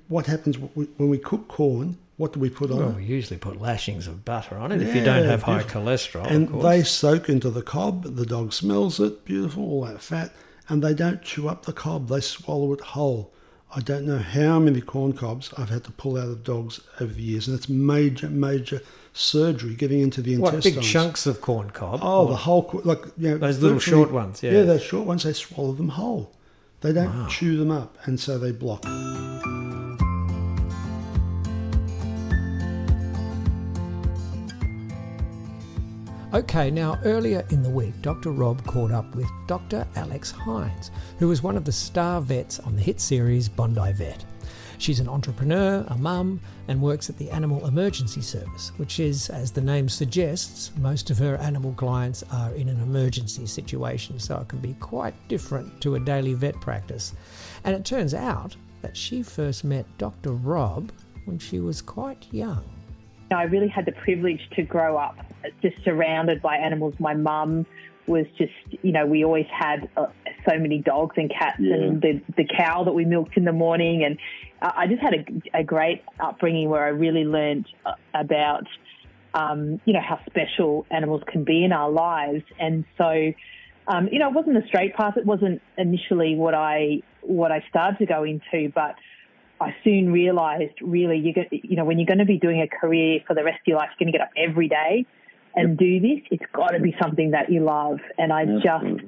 What 0.08 0.28
happens 0.28 0.58
when 0.60 1.10
we 1.10 1.18
cook 1.18 1.48
corn? 1.48 1.98
What 2.18 2.34
do 2.34 2.40
we 2.40 2.50
put 2.50 2.70
on 2.72 2.78
Well, 2.78 2.90
it? 2.92 2.96
we 2.98 3.04
usually 3.06 3.40
put 3.40 3.60
lashings 3.60 4.06
of 4.08 4.24
butter 4.24 4.56
on 4.56 4.72
it 4.72 4.82
if 4.82 4.96
you 4.96 5.04
don't 5.04 5.24
Yeah, 5.24 5.32
have 5.32 5.44
high 5.44 5.64
cholesterol. 5.64 6.30
and 6.30 6.62
they 6.62 6.84
soak 6.84 7.28
into 7.28 7.50
the 7.50 7.64
cob. 7.64 8.16
The 8.16 8.26
dog 8.26 8.54
smells 8.54 9.00
it, 9.00 9.26
beautiful, 9.26 9.64
all 9.64 9.86
that 9.86 10.02
fat, 10.02 10.32
and 10.70 10.84
they 10.84 10.94
don't 10.94 11.22
chew 11.24 11.50
up 11.50 11.66
the 11.66 11.74
cob. 11.74 12.10
They 12.10 12.22
swallow 12.22 12.72
it 12.74 12.82
whole. 12.82 13.32
I 13.76 13.80
don't 13.80 14.06
know 14.06 14.20
how 14.20 14.60
many 14.60 14.82
corn 14.82 15.14
cobs 15.14 15.52
I've 15.58 15.70
had 15.72 15.84
to 15.86 15.92
pull 15.92 16.16
out 16.18 16.28
of 16.28 16.44
dogs 16.44 16.82
over 17.02 17.12
the 17.12 17.24
years, 17.24 17.48
and 17.48 17.58
it's 17.58 17.68
major, 17.68 18.30
major 18.30 18.82
surgery 19.14 19.74
getting 19.74 20.00
into 20.00 20.22
the 20.22 20.38
what 20.38 20.54
intestines. 20.54 20.76
big 20.86 20.86
chunks 20.86 21.26
of 21.26 21.42
corn 21.42 21.72
cob? 21.72 22.00
Oh, 22.04 22.28
the 22.28 22.36
whole 22.36 22.70
like 22.84 23.04
you 23.18 23.32
know 23.32 23.38
Those 23.40 23.58
little 23.60 23.80
short 23.80 24.12
ones, 24.12 24.44
yeah. 24.44 24.52
yeah, 24.52 24.62
those 24.64 24.84
short 24.84 25.08
ones. 25.08 25.24
They 25.24 25.34
swallow 25.34 25.72
them 25.72 25.90
whole. 25.90 26.32
They 26.82 26.94
don't 26.94 27.28
chew 27.30 27.58
them 27.58 27.72
up, 27.72 27.98
and 28.06 28.20
so 28.20 28.38
they 28.38 28.52
block. 28.52 28.86
Okay, 36.34 36.72
now 36.72 37.00
earlier 37.06 37.46
in 37.52 37.62
the 37.62 37.70
week, 37.70 37.94
Dr. 38.02 38.32
Rob 38.32 38.66
caught 38.66 38.90
up 38.90 39.14
with 39.14 39.30
Dr. 39.46 39.86
Alex 39.96 40.32
Hynes, 40.32 40.90
who 41.20 41.28
was 41.28 41.44
one 41.44 41.56
of 41.56 41.64
the 41.64 41.72
star 41.72 42.22
vets 42.22 42.60
on 42.62 42.76
the 42.76 42.82
hit 42.82 43.00
series 43.00 43.48
Bondi 43.48 43.94
Vet. 43.94 44.26
She's 44.80 45.00
an 45.00 45.08
entrepreneur, 45.08 45.86
a 45.90 45.96
mum, 45.96 46.42
and 46.68 46.82
works 46.82 47.08
at 47.08 47.20
the 47.20 47.30
Animal 47.30 47.68
Emergency 47.68 48.22
Service, 48.22 48.72
which 48.78 49.00
is, 49.00 49.30
as 49.30 49.52
the 49.52 49.62
name 49.62 49.88
suggests, 49.88 50.72
most 50.80 51.12
of 51.12 51.20
her 51.20 51.36
animal 51.36 51.72
clients 51.74 52.24
are 52.32 52.52
in 52.56 52.68
an 52.68 52.82
emergency 52.82 53.46
situation, 53.46 54.18
so 54.18 54.38
it 54.38 54.48
can 54.48 54.58
be 54.58 54.74
quite 54.80 55.14
different 55.28 55.80
to 55.82 55.94
a 55.94 56.00
daily 56.00 56.34
vet 56.34 56.60
practice. 56.60 57.14
And 57.64 57.76
it 57.76 57.86
turns 57.86 58.16
out 58.16 58.56
that 58.82 58.98
she 58.98 59.22
first 59.22 59.64
met 59.64 59.86
Dr. 60.00 60.32
Rob 60.32 60.92
when 61.26 61.38
she 61.38 61.60
was 61.60 61.80
quite 61.80 62.26
young. 62.32 62.68
I 63.32 63.44
really 63.44 63.68
had 63.68 63.86
the 63.86 63.92
privilege 63.92 64.42
to 64.56 64.64
grow 64.64 64.98
up 64.98 65.16
just 65.62 65.76
surrounded 65.84 66.42
by 66.42 66.58
animals. 66.58 66.94
My 67.00 67.14
mum 67.14 67.66
was 68.08 68.26
just, 68.38 68.52
you 68.82 68.92
know, 68.92 69.06
we 69.06 69.24
always 69.24 69.46
had 69.48 69.90
uh, 69.96 70.08
so 70.48 70.58
many 70.58 70.80
dogs 70.80 71.16
and 71.18 71.32
cats 71.32 71.58
and 71.60 72.02
the, 72.02 72.22
the 72.36 72.46
cow 72.46 72.84
that 72.84 72.92
we 72.92 73.06
milked 73.06 73.38
in 73.38 73.46
the 73.46 73.54
morning. 73.54 74.04
And 74.04 74.18
uh, 74.62 74.72
I 74.76 74.88
just 74.88 75.02
had 75.02 75.14
a, 75.14 75.60
a 75.60 75.64
great 75.64 76.04
upbringing 76.20 76.70
where 76.70 76.84
I 76.84 76.90
really 76.90 77.24
learned 77.24 77.68
uh, 77.86 77.94
about, 78.14 78.68
um, 79.34 79.80
you 79.86 79.94
know, 79.94 80.02
how 80.02 80.20
special 80.26 80.86
animals 80.92 81.24
can 81.28 81.44
be 81.44 81.64
in 81.64 81.72
our 81.72 81.90
lives. 81.90 82.44
And 82.60 82.84
so, 82.98 83.34
um, 83.88 84.10
you 84.12 84.20
know, 84.20 84.30
it 84.30 84.34
wasn't 84.34 84.58
a 84.58 84.68
straight 84.68 84.96
path. 84.96 85.16
It 85.18 85.26
wasn't 85.26 85.62
initially 85.78 86.36
what 86.36 86.54
I 86.54 87.02
what 87.22 87.54
I 87.54 87.64
started 87.70 88.00
to 88.00 88.06
go 88.06 88.24
into, 88.26 88.70
but 88.76 88.96
I 89.62 89.74
soon 89.84 90.12
realised 90.12 90.74
really 90.82 91.18
you 91.20 91.34
go, 91.34 91.44
you 91.52 91.78
know 91.78 91.86
when 91.86 91.98
you're 92.00 92.06
going 92.06 92.20
to 92.20 92.26
be 92.26 92.38
doing 92.38 92.62
a 92.62 92.68
career 92.68 93.22
for 93.26 93.34
the 93.34 93.44
rest 93.44 93.62
of 93.62 93.68
your 93.68 93.78
life, 93.78 93.90
you're 93.98 94.06
going 94.06 94.12
to 94.12 94.18
get 94.18 94.28
up 94.28 94.34
every 94.36 94.68
day 94.68 95.06
and 95.56 95.78
do 95.78 96.00
this. 96.00 96.20
It's 96.32 96.44
got 96.54 96.70
to 96.70 96.80
be 96.80 96.96
something 97.02 97.32
that 97.32 97.52
you 97.52 97.62
love, 97.64 98.00
and 98.18 98.32
I 98.34 98.46
just 98.46 99.04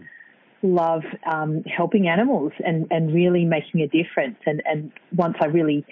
love 0.62 1.04
um, 1.32 1.64
helping 1.64 2.08
animals 2.08 2.52
and 2.66 2.88
and 2.92 3.14
really 3.14 3.46
making 3.46 3.82
a 3.82 3.88
difference. 3.88 4.38
And 4.46 4.62
and 4.66 4.92
once 5.16 5.36
I 5.42 5.46
really 5.46 5.86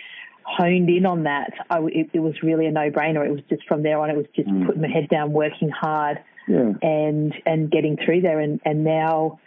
honed 0.46 0.90
in 0.90 1.06
on 1.06 1.24
that, 1.24 1.52
I, 1.70 1.80
it, 1.86 2.10
it 2.14 2.20
was 2.20 2.34
really 2.44 2.66
a 2.66 2.72
no 2.72 2.90
brainer. 2.92 3.26
It 3.26 3.32
was 3.32 3.42
just 3.50 3.64
from 3.68 3.84
there 3.84 4.00
on, 4.00 4.10
it 4.10 4.18
was 4.18 4.26
just 4.36 4.50
putting 4.66 4.82
my 4.82 4.90
head 4.90 5.08
down, 5.10 5.32
working 5.32 5.70
hard, 5.70 6.20
Yeah. 6.48 6.74
and 6.82 7.34
and 7.46 7.72
getting 7.72 7.98
through 8.04 8.22
there. 8.22 8.40
And 8.40 8.60
and 8.66 8.84
now, 8.84 9.40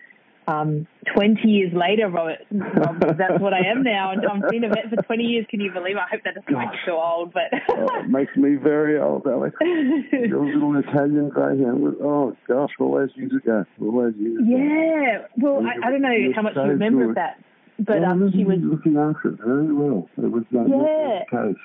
um, 0.49 0.87
20 1.15 1.41
years 1.49 1.73
later, 1.75 2.09
Robert, 2.09 2.39
Rob, 2.53 3.01
that's 3.19 3.41
what 3.41 3.53
I 3.53 3.67
am 3.67 3.83
now. 3.83 4.13
And 4.13 4.23
I've 4.27 4.49
been 4.51 4.65
a 4.65 4.69
vet 4.69 4.89
for 4.91 4.97
20 5.03 5.25
years. 5.25 5.47
Can 5.51 5.61
you 5.61 5.73
believe? 5.73 5.97
it? 5.97 5.99
I 6.01 6.07
hope 6.11 6.21
that 6.25 6.35
doesn't 6.35 6.53
make 6.53 6.69
you 6.73 6.79
feel 6.85 6.95
old, 6.95 7.33
but 7.33 7.51
Oh, 7.71 8.01
it 8.01 8.09
makes 8.09 8.37
me 8.37 8.55
very 8.55 8.99
old, 8.99 9.27
Alex. 9.27 9.57
Your 9.61 10.45
little 10.47 10.77
Italian 10.79 11.29
greyhound. 11.31 11.81
was- 11.83 11.95
Oh 12.01 12.37
gosh, 12.47 12.71
all 12.79 12.95
those 12.95 13.11
years 13.17 13.33
ago. 13.33 13.65
All 13.81 13.93
those 14.03 14.15
years. 14.17 14.39
ago. 14.39 14.47
yeah. 14.49 15.27
Well, 15.37 15.63
I, 15.67 15.87
I 15.89 15.91
don't 15.91 16.03
know 16.03 16.15
how 16.35 16.43
much 16.43 16.55
so 16.55 16.65
you 16.65 16.71
remember 16.71 17.09
of 17.11 17.15
that, 17.17 17.43
but 17.79 18.01
Well, 18.01 18.11
um, 18.11 18.33
she 18.33 18.45
was. 18.45 18.59
looking 18.61 18.97
after 18.97 19.31
it 19.31 19.39
very 19.45 19.73
well. 19.73 20.09
It 20.19 20.31
was 20.31 20.45
uh, 20.55 20.65
Yeah. 20.67 21.25
case. 21.31 21.57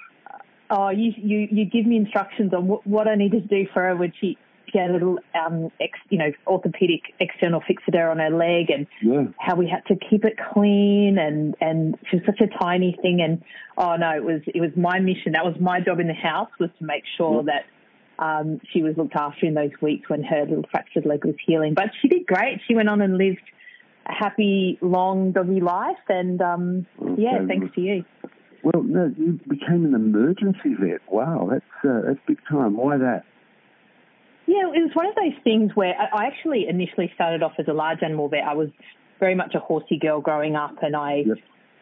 Oh, 0.74 0.90
you 0.90 1.12
you 1.18 1.48
you 1.52 1.66
give 1.66 1.86
me 1.86 1.98
instructions 1.98 2.54
on 2.54 2.68
what, 2.68 2.88
what 2.88 3.08
I 3.08 3.16
needed 3.16 3.48
to 3.50 3.64
do 3.64 3.70
for 3.74 3.82
her 3.84 3.96
when 3.96 4.14
she 4.22 4.38
she 4.72 4.78
had 4.78 4.90
a 4.90 4.94
little 4.94 5.18
um 5.36 5.72
ex, 5.80 5.98
you 6.10 6.18
know 6.18 6.32
orthopedic 6.48 7.02
external 7.20 7.62
fixator 7.62 8.10
on 8.10 8.20
her 8.20 8.30
leg 8.30 8.70
and 8.70 8.88
Yeah. 9.02 9.28
how 9.40 9.56
we 9.56 9.68
had 9.68 9.86
to 9.88 9.96
keep 10.10 10.26
it 10.26 10.34
clean 10.54 11.18
and 11.18 11.56
and 11.62 11.98
she 12.10 12.18
was 12.18 12.26
such 12.26 12.42
a 12.42 12.48
tiny 12.64 12.98
thing 13.02 13.22
and 13.22 13.42
oh 13.78 13.96
no 13.96 14.12
it 14.16 14.24
was 14.24 14.42
it 14.48 14.62
was 14.62 14.72
my 14.76 15.00
mission 15.00 15.34
that 15.34 15.46
was 15.46 15.56
my 15.60 15.80
job 15.82 16.00
in 16.00 16.08
the 16.08 16.14
house 16.14 16.50
was 16.60 16.70
to 16.80 16.86
make 16.86 17.04
sure 17.18 17.44
that 17.44 17.66
um 18.24 18.60
she 18.72 18.82
was 18.84 18.96
looked 18.98 19.16
after 19.16 19.46
in 19.46 19.54
those 19.54 19.72
weeks 19.82 20.10
when 20.10 20.24
her 20.24 20.46
little 20.46 20.66
fractured 20.72 21.06
leg 21.06 21.26
was 21.26 21.36
healing 21.46 21.74
but 21.74 21.86
she 22.02 22.08
did 22.08 22.26
great 22.26 22.62
she 22.68 22.76
went 22.76 22.90
on 22.90 23.02
and 23.02 23.18
lived 23.18 23.42
a 24.08 24.14
happy 24.14 24.78
long 24.82 25.32
doggy 25.32 25.62
life 25.62 25.98
and 26.10 26.42
um 26.42 26.86
yeah 27.18 27.40
thanks 27.48 27.74
to 27.76 27.82
you 27.82 28.04
Well, 28.64 28.84
no, 28.84 29.12
you 29.18 29.40
became 29.50 29.86
an 29.86 29.96
emergency 29.96 30.76
vet. 30.80 31.02
Wow, 31.10 31.48
that's 31.50 31.74
uh, 31.84 32.02
that's 32.06 32.20
big 32.28 32.38
time. 32.48 32.78
Why 32.78 32.98
that? 32.98 33.24
Yeah, 34.52 34.68
it 34.68 34.84
was 34.84 34.92
one 34.94 35.08
of 35.08 35.16
those 35.16 35.42
things 35.46 35.72
where 35.76 35.96
I 35.98 36.26
actually 36.26 36.68
initially 36.68 37.10
started 37.16 37.42
off 37.42 37.54
as 37.58 37.68
a 37.70 37.74
large 37.74 38.00
animal 38.04 38.28
vet. 38.28 38.44
I 38.44 38.54
was 38.54 38.68
very 39.18 39.34
much 39.34 39.56
a 39.56 39.60
horsey 39.60 39.98
girl 39.98 40.20
growing 40.20 40.58
up, 40.58 40.76
and 40.84 40.94
I 40.94 41.24
Yep. 41.26 41.38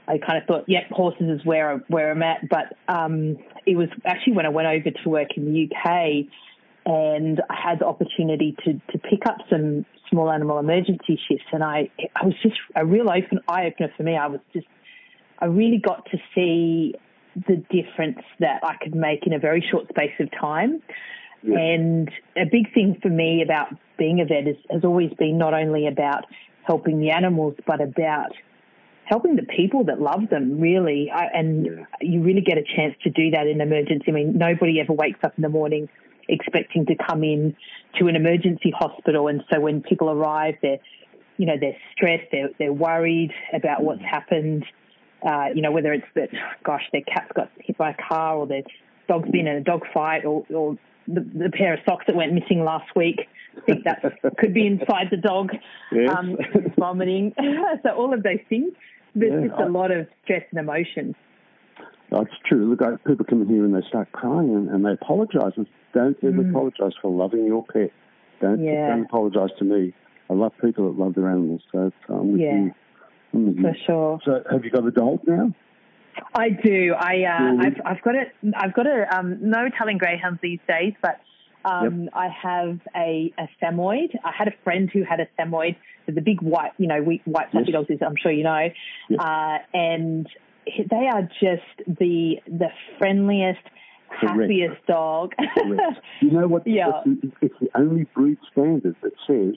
I 0.08 0.18
kind 0.20 0.38
of 0.40 0.46
thought, 0.46 0.66
yep, 0.68 0.90
horses 0.92 1.30
is 1.40 1.46
where 1.46 1.72
I- 1.72 1.84
where 1.88 2.12
I'm 2.12 2.22
at. 2.22 2.48
But 2.48 2.76
um, 2.88 3.38
it 3.66 3.76
was 3.76 3.90
actually 4.06 4.34
when 4.34 4.46
I 4.46 4.50
went 4.50 4.68
over 4.68 4.92
to 4.92 5.10
work 5.10 5.36
in 5.36 5.46
the 5.46 5.64
UK, 5.66 6.28
and 6.86 7.42
I 7.50 7.56
had 7.56 7.80
the 7.80 7.88
opportunity 7.88 8.56
to 8.66 8.74
to 8.92 9.00
pick 9.00 9.26
up 9.26 9.38
some 9.50 9.84
small 10.12 10.30
animal 10.30 10.60
emergency 10.60 11.20
shifts, 11.28 11.50
and 11.52 11.64
I 11.64 11.90
I 12.16 12.26
was 12.26 12.36
just 12.44 12.58
a 12.76 12.86
real 12.86 13.10
open 13.10 13.40
eye 13.48 13.66
opener 13.66 13.92
for 13.98 14.04
me. 14.04 14.16
I 14.16 14.28
was 14.28 14.42
just 14.54 14.68
I 15.40 15.46
really 15.46 15.80
got 15.80 16.06
to 16.12 16.20
see 16.36 16.94
the 17.48 17.56
difference 17.72 18.22
that 18.40 18.60
I 18.64 18.76
could 18.84 18.94
make 18.94 19.26
in 19.26 19.34
a 19.34 19.40
very 19.40 19.66
short 19.72 19.88
space 19.90 20.14
of 20.20 20.30
time. 20.40 20.84
And 21.43 22.12
a 22.36 22.45
big 22.45 22.73
thing 22.73 22.97
for 23.02 23.10
me 23.10 23.41
about 23.41 23.67
being 23.97 24.21
a 24.21 24.25
vet 24.25 24.47
is, 24.47 24.58
has 24.69 24.84
always 24.84 25.12
been 25.17 25.38
not 25.38 25.54
only 25.54 25.88
about 25.88 26.25
helping 26.65 26.99
the 26.99 27.12
animals, 27.12 27.56
but 27.65 27.82
about 27.82 28.34
helping 29.06 29.36
the 29.36 29.43
people 29.43 29.86
that 29.86 29.99
love 29.99 30.30
them 30.30 30.60
really. 30.60 31.10
I, 31.12 31.25
and 31.34 31.65
Yeah. 31.65 31.86
you 32.02 32.21
really 32.21 32.41
get 32.41 32.58
a 32.58 32.63
chance 32.63 32.95
to 33.04 33.10
do 33.10 33.32
that 33.32 33.47
in 33.47 33.60
emergency. 33.60 34.06
I 34.08 34.12
mean 34.12 34.38
nobody 34.38 34.80
ever 34.80 34.93
wakes 34.93 35.19
up 35.23 35.34
in 35.36 35.41
the 35.41 35.49
morning 35.49 35.89
expecting 36.28 36.86
to 36.86 36.95
come 36.95 37.23
in 37.23 37.56
to 37.97 38.08
an 38.08 38.15
emergency 38.15 38.71
hospital. 38.78 39.28
And 39.28 39.43
so 39.52 39.60
when 39.60 39.82
people 39.82 40.12
arrive 40.12 40.56
they're 40.62 40.78
you 41.38 41.47
know 41.47 41.56
they're 41.60 41.78
stressed 41.93 42.28
they're, 42.32 42.49
they're 42.60 42.73
worried 42.73 43.32
about 43.52 43.84
what's 43.84 44.02
happened. 44.02 44.63
Uh, 45.28 45.47
you 45.56 45.62
know 45.63 45.71
whether 45.71 45.91
it's 45.91 46.06
that 46.15 46.30
gosh 46.63 46.84
their 46.91 47.02
cat's 47.02 47.32
got 47.36 47.49
hit 47.60 47.78
by 47.78 47.89
a 47.91 47.95
car 48.08 48.36
or 48.36 48.45
their 48.45 48.62
dog's 49.08 49.30
been 49.32 49.47
in 49.47 49.56
a 49.56 49.62
dog 49.62 49.82
fight 49.91 50.23
or, 50.23 50.45
or 50.54 50.78
the, 51.13 51.22
the 51.45 51.50
pair 51.52 51.74
of 51.74 51.80
socks 51.88 52.06
that 52.08 52.15
went 52.15 52.34
missing 52.34 52.63
last 52.63 52.95
week 52.95 53.19
I 53.58 53.62
think 53.62 53.84
that 53.86 54.02
could 54.38 54.54
be 54.54 54.65
inside 54.67 55.08
the 55.12 55.17
dog 55.17 55.52
Yes. 55.91 56.13
um, 56.17 56.38
vomiting. 56.78 57.34
so 57.84 57.89
all 57.91 58.13
of 58.13 58.24
those 58.24 58.39
things. 58.48 58.72
There's 59.15 59.34
Yeah, 59.43 59.48
just 59.50 59.60
a 59.60 59.63
I- 59.63 59.67
lot 59.67 59.91
of 59.91 60.08
stress 60.24 60.43
and 60.52 60.60
emotion. 60.60 61.15
That's 62.12 62.30
true. 62.48 62.69
Look, 62.69 62.82
I, 62.82 62.95
people 63.08 63.26
come 63.26 63.41
in 63.43 63.48
here 63.50 63.65
and 63.65 63.74
they 63.76 63.86
start 63.88 64.12
crying 64.12 64.50
and, 64.56 64.69
and 64.69 64.86
they 64.86 64.91
apologise. 64.93 65.54
Don't 65.93 66.17
ever 66.24 66.32
Mm. 66.43 66.50
apologise 66.52 66.93
for 67.02 67.12
loving 67.12 67.45
your 67.45 67.63
pet. 67.65 67.91
Don't, 68.41 68.63
Yeah. 68.63 68.89
don't 68.89 69.06
apologise 69.06 69.52
to 69.60 69.65
me. 69.65 69.93
I 70.30 70.34
love 70.34 70.54
people 70.63 70.91
that 70.91 71.00
love 71.00 71.15
their 71.15 71.28
animals. 71.30 71.62
So 71.72 71.91
I'm 72.08 72.32
with 72.34 72.41
Yeah. 72.41 72.54
you. 72.56 72.72
I'm 73.34 73.45
with 73.48 73.58
you. 73.58 73.62
For 73.63 73.76
sure. 73.86 74.19
So 74.26 74.43
have 74.52 74.63
you 74.63 74.72
got 74.72 74.86
a 74.88 74.91
dog 74.91 75.19
now? 75.28 75.54
I 76.34 76.50
do. 76.50 76.94
I 76.98 77.24
uh, 77.24 77.44
Really? 77.44 77.66
I've, 77.68 77.82
I've 77.98 78.02
got 78.04 78.16
a 78.16 78.24
I've 78.58 78.74
got 78.74 78.88
a 78.88 79.18
um, 79.18 79.38
no 79.42 79.70
telling 79.78 79.98
greyhounds 79.98 80.40
these 80.42 80.60
days, 80.68 80.94
but 81.02 81.20
um, 81.66 82.10
I 82.14 82.30
have 82.30 82.80
a, 82.96 83.34
a 83.38 83.50
Samoyed. 83.62 84.16
I 84.24 84.32
had 84.38 84.48
a 84.48 84.54
friend 84.64 84.90
who 84.92 85.04
had 85.04 85.20
a 85.20 85.28
Samoyed. 85.38 85.76
They're 86.06 86.16
the 86.16 86.22
big 86.22 86.42
white, 86.42 86.72
you 86.78 86.88
know, 86.88 87.02
we- 87.02 87.22
white 87.26 87.52
fluffy 87.52 87.72
Yes. 87.72 87.74
dogs. 87.74 87.92
As 87.92 87.98
I'm 88.06 88.16
sure 88.22 88.32
you 88.32 88.44
know, 88.44 88.70
Yep. 89.10 89.20
uh, 89.20 89.58
and 89.74 90.28
they 90.90 91.08
are 91.12 91.24
just 91.42 91.64
the 92.00 92.36
the 92.48 92.70
friendliest, 92.98 93.60
Correct. 94.22 94.40
happiest 94.42 94.86
dog. 94.88 95.34
Correct. 95.58 96.00
You 96.22 96.32
know 96.32 96.48
what? 96.48 96.66
Yeah. 96.66 97.02
the- 97.06 97.32
It's 97.42 97.56
the 97.60 97.70
only 97.76 98.06
breed 98.16 98.38
standard 98.52 98.96
that 99.04 99.14
says 99.28 99.56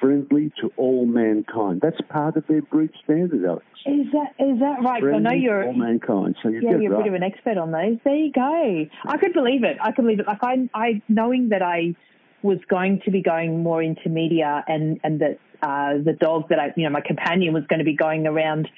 friendly 0.00 0.52
to 0.60 0.72
all 0.76 1.06
mankind. 1.06 1.80
That's 1.82 2.00
part 2.08 2.36
of 2.36 2.46
their 2.46 2.62
breed 2.62 2.90
standard, 3.04 3.44
Alex. 3.44 3.64
Is 3.86 4.06
that 4.12 4.34
is 4.38 4.58
that 4.60 4.82
right? 4.82 5.02
'Cause 5.02 5.12
I 5.14 5.18
know 5.18 5.32
you're 5.32 5.66
all 5.66 5.72
mankind. 5.74 6.36
So 6.42 6.48
you 6.48 6.60
yeah, 6.62 6.76
you're 6.78 6.92
a 6.92 6.96
right. 6.96 7.04
bit 7.04 7.08
of 7.08 7.14
an 7.14 7.22
expert 7.22 7.58
on 7.58 7.70
those. 7.70 7.98
There 8.04 8.14
you 8.14 8.32
go. 8.32 8.86
I 9.06 9.16
could 9.18 9.32
believe 9.32 9.64
it. 9.64 9.76
I 9.80 9.92
could 9.92 10.02
believe 10.02 10.20
it. 10.20 10.26
Like 10.26 10.42
I, 10.42 10.68
I 10.74 11.02
knowing 11.08 11.50
that 11.50 11.62
I 11.62 11.94
was 12.42 12.58
going 12.68 13.00
to 13.04 13.10
be 13.10 13.22
going 13.22 13.62
more 13.62 13.82
into 13.82 14.08
media 14.08 14.64
and 14.66 15.00
and 15.04 15.20
that 15.20 15.38
uh, 15.62 15.94
the 16.04 16.12
dog 16.12 16.48
that 16.50 16.58
I, 16.58 16.72
you 16.76 16.84
know, 16.84 16.90
my 16.90 17.00
companion 17.00 17.54
was 17.54 17.64
going 17.68 17.78
to 17.78 17.84
be 17.84 17.96
going 17.96 18.26
around 18.26 18.68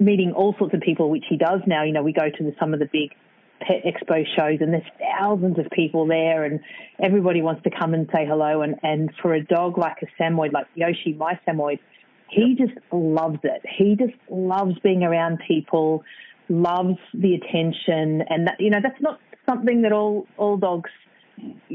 meeting 0.00 0.32
all 0.32 0.54
sorts 0.58 0.74
of 0.74 0.80
people, 0.80 1.10
which 1.10 1.24
he 1.28 1.36
does 1.36 1.60
now. 1.66 1.84
You 1.84 1.92
know, 1.92 2.02
we 2.02 2.12
go 2.12 2.28
to 2.28 2.44
the, 2.44 2.54
some 2.58 2.74
of 2.74 2.80
the 2.80 2.86
big 2.92 3.10
pet 3.60 3.82
expo 3.84 4.24
shows 4.36 4.58
and 4.60 4.72
there's 4.72 4.82
thousands 5.00 5.58
of 5.58 5.66
people 5.70 6.06
there 6.06 6.44
and 6.44 6.60
everybody 7.02 7.42
wants 7.42 7.62
to 7.64 7.70
come 7.70 7.94
and 7.94 8.08
say 8.14 8.26
hello. 8.26 8.62
And 8.62 8.76
and 8.82 9.10
for 9.20 9.34
a 9.34 9.44
dog 9.44 9.78
like 9.78 9.96
a 10.02 10.06
samoyed 10.16 10.52
like 10.52 10.66
yoshi 10.74 11.14
my 11.14 11.38
samoyed 11.44 11.80
he 12.30 12.54
just 12.56 12.78
loves 12.92 13.38
it. 13.42 13.62
He 13.76 13.96
just 13.96 14.18
loves 14.30 14.78
being 14.82 15.02
around 15.02 15.40
people 15.46 16.04
loves 16.48 16.98
the 17.12 17.34
attention 17.34 18.22
and 18.28 18.46
that 18.46 18.56
you 18.58 18.70
know 18.70 18.78
that's 18.82 19.00
not 19.00 19.20
something 19.48 19.82
that 19.82 19.92
all 19.92 20.26
all 20.36 20.56
dogs 20.56 20.90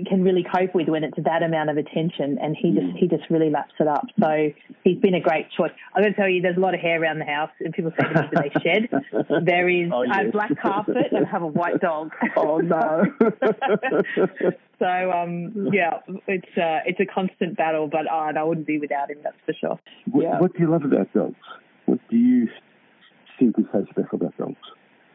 can 0.08 0.24
really 0.24 0.44
cope 0.44 0.74
with 0.74 0.88
when 0.90 1.04
it's 1.04 1.18
that 1.24 1.44
amount 1.44 1.70
of 1.70 1.78
attention 1.78 2.38
and 2.42 2.56
he 2.60 2.72
just 2.72 2.98
he 2.98 3.08
just 3.08 3.30
really 3.30 3.50
laps 3.50 3.74
it 3.80 3.88
up 3.88 4.06
so 4.20 4.50
he's 4.84 4.98
been 5.00 5.14
a 5.14 5.20
great 5.22 5.46
choice 5.58 5.72
i'm 5.96 6.02
going 6.02 6.14
to 6.14 6.20
tell 6.20 6.28
you 6.30 6.42
there's 6.42 6.58
a 6.58 6.60
lot 6.60 6.74
of 6.74 6.80
hair 6.80 7.02
around 7.02 7.20
the 7.20 7.26
house 7.26 7.52
and 7.60 7.74
people 7.74 7.92
say 8.00 8.08
to 8.08 8.22
me 8.22 8.28
do 8.32 8.42
they 8.42 8.52
shed 8.62 8.90
there 9.46 9.70
is 9.70 9.90
Oh, 9.94 10.04
I 10.10 10.24
have 10.24 10.32
black 10.32 10.52
carpet 10.62 10.96
and 11.12 11.26
I 11.26 11.30
have 11.30 11.42
a 11.44 11.48
white 11.48 11.80
dog 11.80 12.12
Oh 12.38 12.58
no! 12.58 13.04
so 14.80 15.12
um 15.12 15.70
yeah 15.72 16.00
it's 16.28 16.58
uh 16.58 16.80
it's 16.86 17.00
a 17.00 17.06
constant 17.06 17.56
battle 17.58 17.88
but 17.88 18.08
uh, 18.10 18.34
I 18.38 18.44
wouldn't 18.44 18.68
be 18.68 18.80
without 18.80 19.10
him 19.12 19.18
that's 19.24 19.38
for 19.46 19.54
sure 19.54 19.80
what, 20.12 20.24
Yeah. 20.24 20.40
what 20.40 20.54
do 20.54 20.60
you 20.64 20.70
love 20.72 20.84
about 20.84 21.14
dogs? 21.14 21.36
What 21.86 22.00
do 22.10 22.18
you 22.18 22.48
think 23.40 23.58
is 23.60 23.66
so 23.72 23.86
special 23.92 24.16
about 24.16 24.38
dogs? 24.38 24.56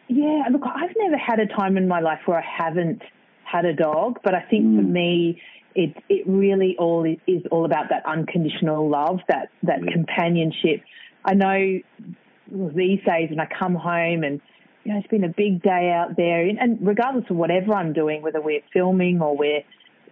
Yeah, 0.09 0.45
look, 0.51 0.63
I've 0.65 0.95
never 0.97 1.17
had 1.17 1.39
a 1.39 1.47
time 1.47 1.77
in 1.77 1.87
my 1.89 2.01
life 2.01 2.21
where 2.27 2.39
I 2.39 2.45
haven't 2.45 3.03
had 3.51 3.65
a 3.65 3.75
dog, 3.75 4.21
but 4.23 4.35
I 4.35 4.43
think 4.43 4.77
for 4.77 4.83
hmm. 4.83 4.93
me, 4.93 5.43
it 5.75 5.97
it 6.09 6.27
really 6.27 6.77
all 6.79 7.05
is, 7.05 7.19
is 7.27 7.43
all 7.51 7.65
about 7.65 7.91
that 7.91 8.05
unconditional 8.07 8.89
love, 8.89 9.21
that 9.29 9.49
that 9.63 9.81
Yeah. 9.85 9.93
companionship. 9.93 10.83
I 11.25 11.35
know 11.35 11.81
these 12.51 13.01
days 13.05 13.31
when 13.31 13.41
I 13.41 13.47
come 13.47 13.75
home 13.75 14.23
and 14.25 14.41
you 14.85 14.93
know 14.93 14.99
it's 14.99 15.09
been 15.09 15.25
a 15.25 15.35
big 15.45 15.63
day 15.63 15.91
out 15.91 16.17
there, 16.17 16.43
and, 16.43 16.59
and 16.59 16.79
regardless 16.87 17.25
of 17.31 17.37
whatever 17.37 17.75
I'm 17.75 17.93
doing, 17.93 18.23
whether 18.23 18.41
we're 18.41 18.63
filming 18.73 19.21
or 19.21 19.37
we're 19.37 19.63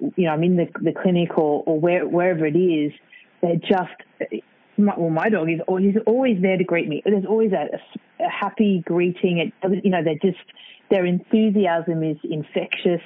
you 0.01 0.25
know 0.25 0.31
I'm 0.31 0.45
in 0.45 0.57
the 0.57 0.69
the 0.81 0.93
clinic 0.93 1.37
or 1.37 1.63
or 1.67 1.81
where, 1.81 2.07
wherever 2.07 2.47
it 2.47 2.57
is, 2.57 2.93
they're 3.41 3.57
just 3.57 4.43
my, 4.79 4.95
well, 4.97 5.11
my 5.11 5.29
dog 5.29 5.51
is 5.51 5.61
always, 5.67 5.87
he's 5.87 6.03
always 6.07 6.41
there 6.43 6.57
to 6.57 6.65
greet 6.65 6.89
me. 6.89 7.03
There's 7.05 7.25
always 7.25 7.53
a, 7.53 7.77
a 8.23 8.29
happy 8.29 8.83
greeting. 8.85 9.39
It, 9.39 9.85
you 9.85 9.91
know, 9.91 10.03
they're 10.05 10.15
just 10.23 10.45
their 10.91 11.05
enthusiasm 11.05 12.03
is 12.03 12.17
infectious. 12.23 13.03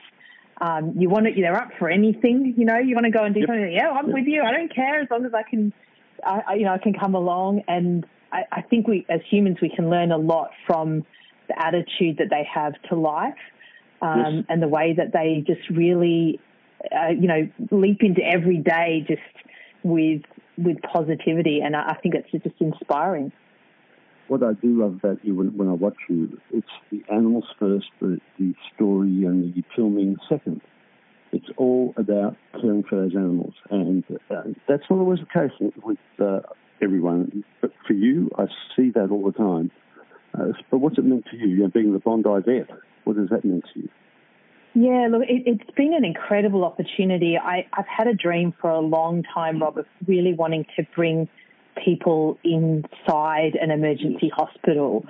Um, 0.61 0.95
you 0.99 1.09
want 1.09 1.27
to, 1.27 1.33
they're 1.41 1.57
up 1.57 1.71
for 1.79 1.89
anything. 1.89 2.55
You 2.57 2.67
know, 2.67 2.79
you 2.79 2.95
want 2.95 3.07
to 3.07 3.11
go 3.11 3.25
and 3.25 3.35
do 3.35 3.41
something. 3.47 3.73
Yeah, 3.73 3.91
I'm 3.91 4.13
with 4.13 4.27
you. 4.27 4.43
I 4.43 4.53
don't 4.53 4.75
care 4.75 5.01
as 5.01 5.09
long 5.11 5.25
as 5.25 5.33
I 5.35 5.43
can, 5.43 5.73
I, 6.25 6.41
I, 6.49 6.55
you 6.55 6.65
know, 6.65 6.73
I 6.75 6.79
can 6.79 6.93
come 6.93 7.15
along. 7.15 7.63
And 7.67 8.05
I, 8.31 8.43
I 8.53 8.63
think 8.63 8.87
we, 8.87 9.07
as 9.09 9.21
humans, 9.31 9.57
we 9.63 9.71
can 9.75 9.89
learn 9.89 10.13
a 10.13 10.19
lot 10.19 10.51
from 10.67 11.05
the 11.49 11.59
attitude 11.59 12.19
that 12.19 12.29
they 12.31 12.47
have 12.55 12.75
to 12.91 12.95
life, 12.95 13.35
um, 14.03 14.19
Yes. 14.19 14.45
and 14.49 14.63
the 14.63 14.69
way 14.69 14.95
that 14.97 15.13
they 15.13 15.43
just 15.47 15.69
really, 15.71 16.39
uh, 16.95 17.09
you 17.09 17.27
know, 17.27 17.49
leap 17.71 18.03
into 18.03 18.23
every 18.23 18.59
day 18.59 19.05
just 19.09 19.21
with 19.83 20.23
with 20.59 20.77
positivity, 20.83 21.61
and 21.65 21.75
I, 21.75 21.93
I 21.93 21.95
think 22.03 22.15
it's 22.15 22.31
just 22.31 22.55
inspiring. 22.61 23.33
What 24.31 24.45
I 24.45 24.53
do 24.53 24.81
love 24.81 24.95
about 24.95 25.25
you 25.25 25.35
when, 25.35 25.57
when 25.57 25.69
I 25.69 25.73
watch 25.73 25.97
you, 26.09 26.39
it's 26.53 26.69
the 26.93 27.03
animals 27.13 27.47
first, 27.59 27.87
the, 28.01 28.21
the 28.39 28.55
story 28.73 29.25
and 29.25 29.53
the 29.53 29.65
filming 29.75 30.19
second. 30.29 30.61
It's 31.33 31.49
all 31.57 31.95
about 31.97 32.37
caring 32.53 32.85
for 32.85 32.95
those 32.95 33.17
animals, 33.17 33.55
and 33.71 34.05
uh, 34.31 34.43
that's 34.69 34.85
not 34.89 35.01
always 35.01 35.19
the 35.19 35.27
case 35.27 35.73
with 35.83 35.99
uh, 36.21 36.43
everyone. 36.81 37.43
But 37.61 37.73
for 37.85 37.95
you, 37.95 38.31
I 38.39 38.45
see 38.77 38.93
that 38.95 39.11
all 39.11 39.25
the 39.25 39.37
time. 39.37 39.73
Uh, 40.33 40.53
but 40.71 40.79
what's 40.79 40.97
it 40.97 41.05
meant 41.05 41.25
to 41.33 41.37
you? 41.37 41.49
You 41.49 41.63
know, 41.65 41.69
being 41.69 41.93
the 41.93 41.99
Bondi 41.99 42.29
vet, 42.47 42.71
what 43.03 43.17
does 43.17 43.31
that 43.31 43.45
mean 43.45 43.63
to 43.75 43.81
you? 43.81 43.89
Yeah, 44.75 45.09
look, 45.11 45.23
it, 45.23 45.43
it's 45.45 45.71
been 45.77 45.93
an 45.93 46.05
incredible 46.05 46.65
opportunity. 46.65 47.37
I, 47.37 47.67
I've 47.73 47.89
had 47.89 48.07
a 48.07 48.15
dream 48.15 48.55
for 48.61 48.71
a 48.71 48.79
long 48.79 49.25
time, 49.35 49.61
Rob, 49.61 49.77
of 49.77 49.87
really 50.07 50.35
wanting 50.35 50.67
to 50.77 50.87
bring 50.95 51.29
people 51.85 52.39
inside 52.45 53.57
an 53.61 53.71
emergency 53.71 54.31
hospital 54.35 55.05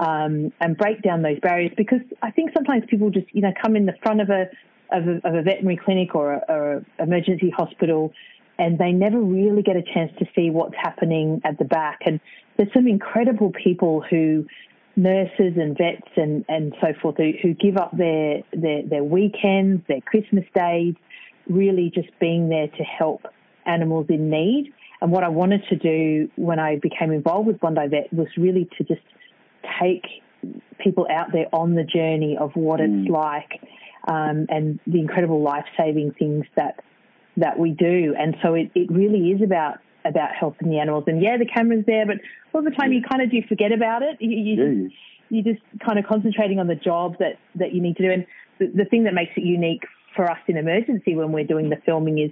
um, 0.00 0.52
and 0.60 0.76
break 0.76 1.02
down 1.02 1.22
those 1.22 1.38
barriers 1.40 1.72
because 1.76 2.00
I 2.22 2.30
think 2.30 2.50
sometimes 2.54 2.84
people 2.88 3.10
just, 3.10 3.26
you 3.32 3.42
know, 3.42 3.52
come 3.62 3.76
in 3.76 3.86
the 3.86 3.94
front 4.02 4.20
of 4.20 4.30
a 4.30 4.46
of 4.92 5.08
a, 5.08 5.16
of 5.28 5.34
a 5.34 5.42
veterinary 5.42 5.76
clinic 5.76 6.14
or 6.14 6.34
a, 6.34 6.44
or 6.48 6.72
a 6.76 7.02
emergency 7.02 7.50
hospital 7.50 8.12
and 8.58 8.78
they 8.78 8.92
never 8.92 9.20
really 9.20 9.62
get 9.62 9.76
a 9.76 9.82
chance 9.82 10.12
to 10.18 10.26
see 10.34 10.50
what's 10.50 10.74
happening 10.80 11.40
at 11.44 11.58
the 11.58 11.64
back. 11.64 12.00
And 12.06 12.20
there's 12.56 12.72
some 12.72 12.86
incredible 12.86 13.52
people 13.52 14.02
who 14.08 14.46
nurses 14.96 15.54
and 15.56 15.76
vets 15.76 16.08
and, 16.16 16.44
and 16.48 16.74
so 16.80 16.94
forth 17.00 17.16
who, 17.18 17.32
who 17.42 17.52
give 17.52 17.76
up 17.76 17.94
their, 17.96 18.42
their, 18.52 18.82
their 18.82 19.04
weekends, 19.04 19.82
their 19.88 20.00
Christmas 20.00 20.44
days, 20.54 20.94
really 21.48 21.92
just 21.94 22.08
being 22.18 22.48
there 22.48 22.68
to 22.68 22.82
help 22.82 23.26
animals 23.66 24.06
in 24.08 24.30
need. 24.30 24.72
And 25.00 25.10
what 25.10 25.24
I 25.24 25.28
wanted 25.28 25.62
to 25.68 25.76
do 25.76 26.30
when 26.36 26.58
I 26.58 26.76
became 26.76 27.12
involved 27.12 27.46
with 27.46 27.60
Bondi 27.60 27.86
Vet 27.88 28.12
was 28.12 28.28
really 28.36 28.68
to 28.78 28.84
just 28.84 29.02
take 29.80 30.06
people 30.78 31.06
out 31.10 31.32
there 31.32 31.46
on 31.52 31.74
the 31.74 31.84
journey 31.84 32.36
of 32.38 32.52
what 32.54 32.80
it's 32.80 33.08
like 33.08 33.60
um, 34.08 34.46
and 34.48 34.78
the 34.86 35.00
incredible 35.00 35.42
life-saving 35.42 36.12
things 36.18 36.44
that 36.56 36.82
that 37.36 37.58
we 37.58 37.70
do. 37.70 38.14
And 38.18 38.36
so 38.42 38.54
it, 38.54 38.70
it 38.74 38.90
really 38.90 39.30
is 39.30 39.42
about 39.42 39.78
about 40.04 40.30
helping 40.38 40.70
the 40.70 40.78
animals. 40.78 41.04
And 41.06 41.20
yeah, 41.20 41.36
the 41.36 41.46
camera's 41.46 41.84
there, 41.86 42.06
but 42.06 42.16
all 42.54 42.62
the 42.62 42.70
time 42.70 42.92
you 42.92 43.02
kind 43.02 43.22
of 43.22 43.30
do 43.30 43.42
forget 43.48 43.72
about 43.72 44.02
it. 44.02 44.16
You, 44.20 44.30
you, 44.30 44.56
Yeah, 44.56 44.88
just, 44.88 44.94
you're 45.30 45.54
just 45.54 45.84
kind 45.84 45.98
of 45.98 46.06
concentrating 46.06 46.60
on 46.60 46.68
the 46.68 46.76
job 46.76 47.16
that, 47.18 47.38
that 47.56 47.74
you 47.74 47.82
need 47.82 47.96
to 47.96 48.02
do. 48.04 48.12
And 48.12 48.26
the, 48.58 48.84
the 48.84 48.84
thing 48.84 49.04
that 49.04 49.14
makes 49.14 49.32
it 49.36 49.42
unique 49.42 49.82
for 50.16 50.30
us 50.30 50.38
in 50.48 50.56
emergency 50.56 51.14
when 51.14 51.30
we're 51.30 51.46
doing 51.46 51.68
the 51.68 51.76
filming 51.84 52.18
is 52.18 52.30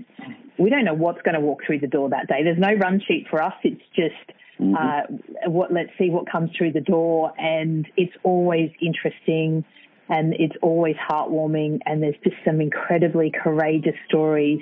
we 0.59 0.71
don't 0.71 0.85
know 0.85 0.95
what's 0.95 1.23
going 1.23 1.35
to 1.35 1.41
walk 1.41 1.61
through 1.67 1.81
the 1.81 1.87
door 1.87 2.09
that 2.11 2.27
day. 2.27 2.43
There's 2.43 2.59
no 2.59 2.75
run 2.75 3.01
sheet 3.07 3.27
for 3.31 3.43
us. 3.43 3.55
It's 3.63 3.83
just 3.95 4.33
uh, 4.61 5.03
what 5.47 5.73
let's 5.73 5.91
see 5.99 6.11
what 6.11 6.31
comes 6.31 6.51
through 6.57 6.73
the 6.73 6.81
door, 6.81 7.33
and 7.39 7.87
it's 7.97 8.15
always 8.23 8.71
interesting 8.81 9.65
and 10.09 10.35
it's 10.35 10.55
always 10.63 10.97
heartwarming. 10.97 11.81
And 11.87 12.03
there's 12.03 12.17
just 12.23 12.37
some 12.45 12.61
incredibly 12.61 13.33
courageous 13.33 13.97
stories 14.09 14.61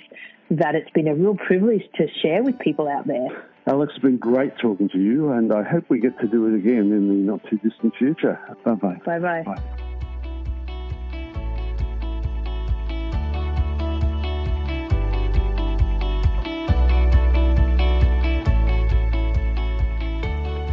that 0.51 0.75
it's 0.75 0.91
been 0.91 1.09
a 1.09 1.15
real 1.15 1.37
privilege 1.37 1.83
to 1.97 2.07
share 2.23 2.43
with 2.43 2.59
people 2.59 2.89
out 2.89 3.07
there. 3.07 3.49
Alex, 3.67 3.93
it's 3.95 4.03
been 4.03 4.19
great 4.19 4.53
talking 4.59 4.89
to 4.89 4.99
you, 4.99 5.31
and 5.33 5.53
I 5.53 5.63
hope 5.63 5.85
we 5.89 6.01
get 6.01 6.19
to 6.21 6.27
do 6.27 6.47
it 6.49 6.57
again 6.57 6.93
in 6.93 7.09
the 7.09 7.15
not 7.15 7.41
too 7.49 7.59
distant 7.59 7.95
future. 7.97 8.39
Bye 8.65 8.75
bye. 8.75 9.01
Bye 9.05 9.19
bye. 9.19 9.89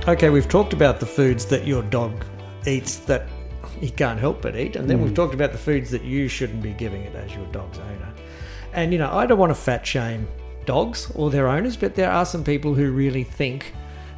Okay, 0.10 0.32
we've 0.32 0.50
talked 0.50 0.74
about 0.74 1.00
the 1.00 1.06
foods 1.06 1.46
that 1.46 1.68
your 1.68 1.84
dog 1.84 2.26
eats 2.66 2.96
that 3.02 3.28
he 3.80 3.92
can't 3.92 4.20
help 4.20 4.42
but 4.42 4.56
eat, 4.56 4.76
and 4.76 4.90
then 4.90 5.04
we've 5.04 5.12
mm. 5.12 5.16
talked 5.16 5.36
about 5.36 5.52
the 5.52 5.58
foods 5.60 5.92
that 5.92 6.04
you 6.04 6.28
shouldn't 6.28 6.64
be 6.64 6.74
giving 6.74 7.04
it 7.04 7.14
as 7.14 7.32
your 7.36 7.46
dog's 7.52 7.78
owner. 7.78 8.12
And 8.74 8.92
you 8.92 8.98
know, 8.98 9.12
I 9.14 9.28
don't 9.28 9.38
want 9.38 9.52
to 9.52 9.56
fat 9.56 9.86
shame 9.86 10.28
dogs 10.66 11.12
or 11.14 11.30
their 11.30 11.48
owners, 11.48 11.78
but 11.78 11.94
there 11.94 12.10
are 12.10 12.26
some 12.26 12.44
people 12.44 12.74
who 12.74 12.92
really 12.92 13.24
think, 13.24 13.72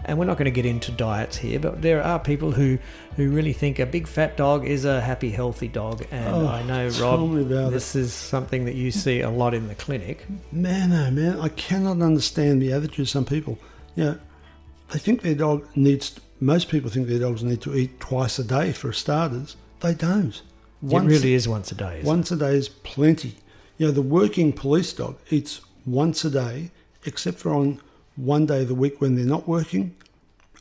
and 0.06 0.17
we're 0.17 0.23
not 0.23 0.38
going 0.38 0.45
to 0.45 0.51
get 0.51 0.65
into 0.65 0.93
diets 0.93 1.36
here, 1.36 1.60
but 1.60 1.82
there 1.82 2.01
are 2.01 2.19
people 2.19 2.54
who 2.54 2.77
who 3.17 3.30
really 3.30 3.51
think 3.51 3.77
a 3.77 3.86
big 3.86 4.08
fat 4.08 4.38
dog 4.38 4.65
is 4.65 4.86
a 4.86 5.01
happy, 5.01 5.30
healthy 5.30 5.67
dog. 5.67 6.06
And 6.10 6.34
Oh, 6.34 6.47
I 6.47 6.63
know, 6.63 6.88
Rob, 7.01 7.34
this 7.69 7.97
is 7.97 8.13
something 8.13 8.63
that 8.63 8.75
you 8.75 8.91
see 8.91 9.19
a 9.19 9.30
lot 9.30 9.54
in 9.54 9.67
the 9.67 9.75
clinic. 9.75 10.25
Man, 10.54 10.93
oh 10.93 11.12
man, 11.12 11.41
I 11.41 11.49
cannot 11.49 12.01
understand 12.01 12.62
the 12.62 12.71
attitude 12.71 13.04
of 13.04 13.10
some 13.10 13.25
people. 13.25 13.60
You 13.97 14.04
know, 14.06 14.19
they 14.91 14.99
think 14.99 15.21
their 15.21 15.36
dog 15.36 15.67
needs, 15.75 16.19
most 16.39 16.69
people 16.69 16.89
think 16.89 17.08
their 17.08 17.19
dogs 17.19 17.43
need 17.43 17.62
to 17.62 17.75
eat 17.75 17.99
twice 17.99 18.38
a 18.39 18.43
day 18.43 18.71
for 18.71 18.91
starters. 18.93 19.56
They 19.80 19.93
don't. 19.93 20.41
it 20.84 21.15
really 21.15 21.34
is 21.34 21.47
once 21.47 21.71
a 21.71 21.75
day. 21.75 21.99
isn't 21.99 22.06
it? 22.06 22.06
Once 22.06 22.32
a 22.32 22.36
day 22.36 22.56
is 22.56 22.69
plenty. 22.69 23.36
You 23.77 23.88
know, 23.88 23.91
the 23.91 24.01
working 24.01 24.54
police 24.54 24.93
dog 24.93 25.17
eats 25.30 25.62
once 25.86 26.23
a 26.25 26.30
day, 26.30 26.71
except 27.06 27.39
for 27.39 27.54
on 27.54 27.80
one 28.15 28.45
day 28.45 28.62
of 28.62 28.67
the 28.67 28.75
week 28.75 29.01
when 29.01 29.15
they're 29.15 29.25
not 29.25 29.47
working 29.47 29.95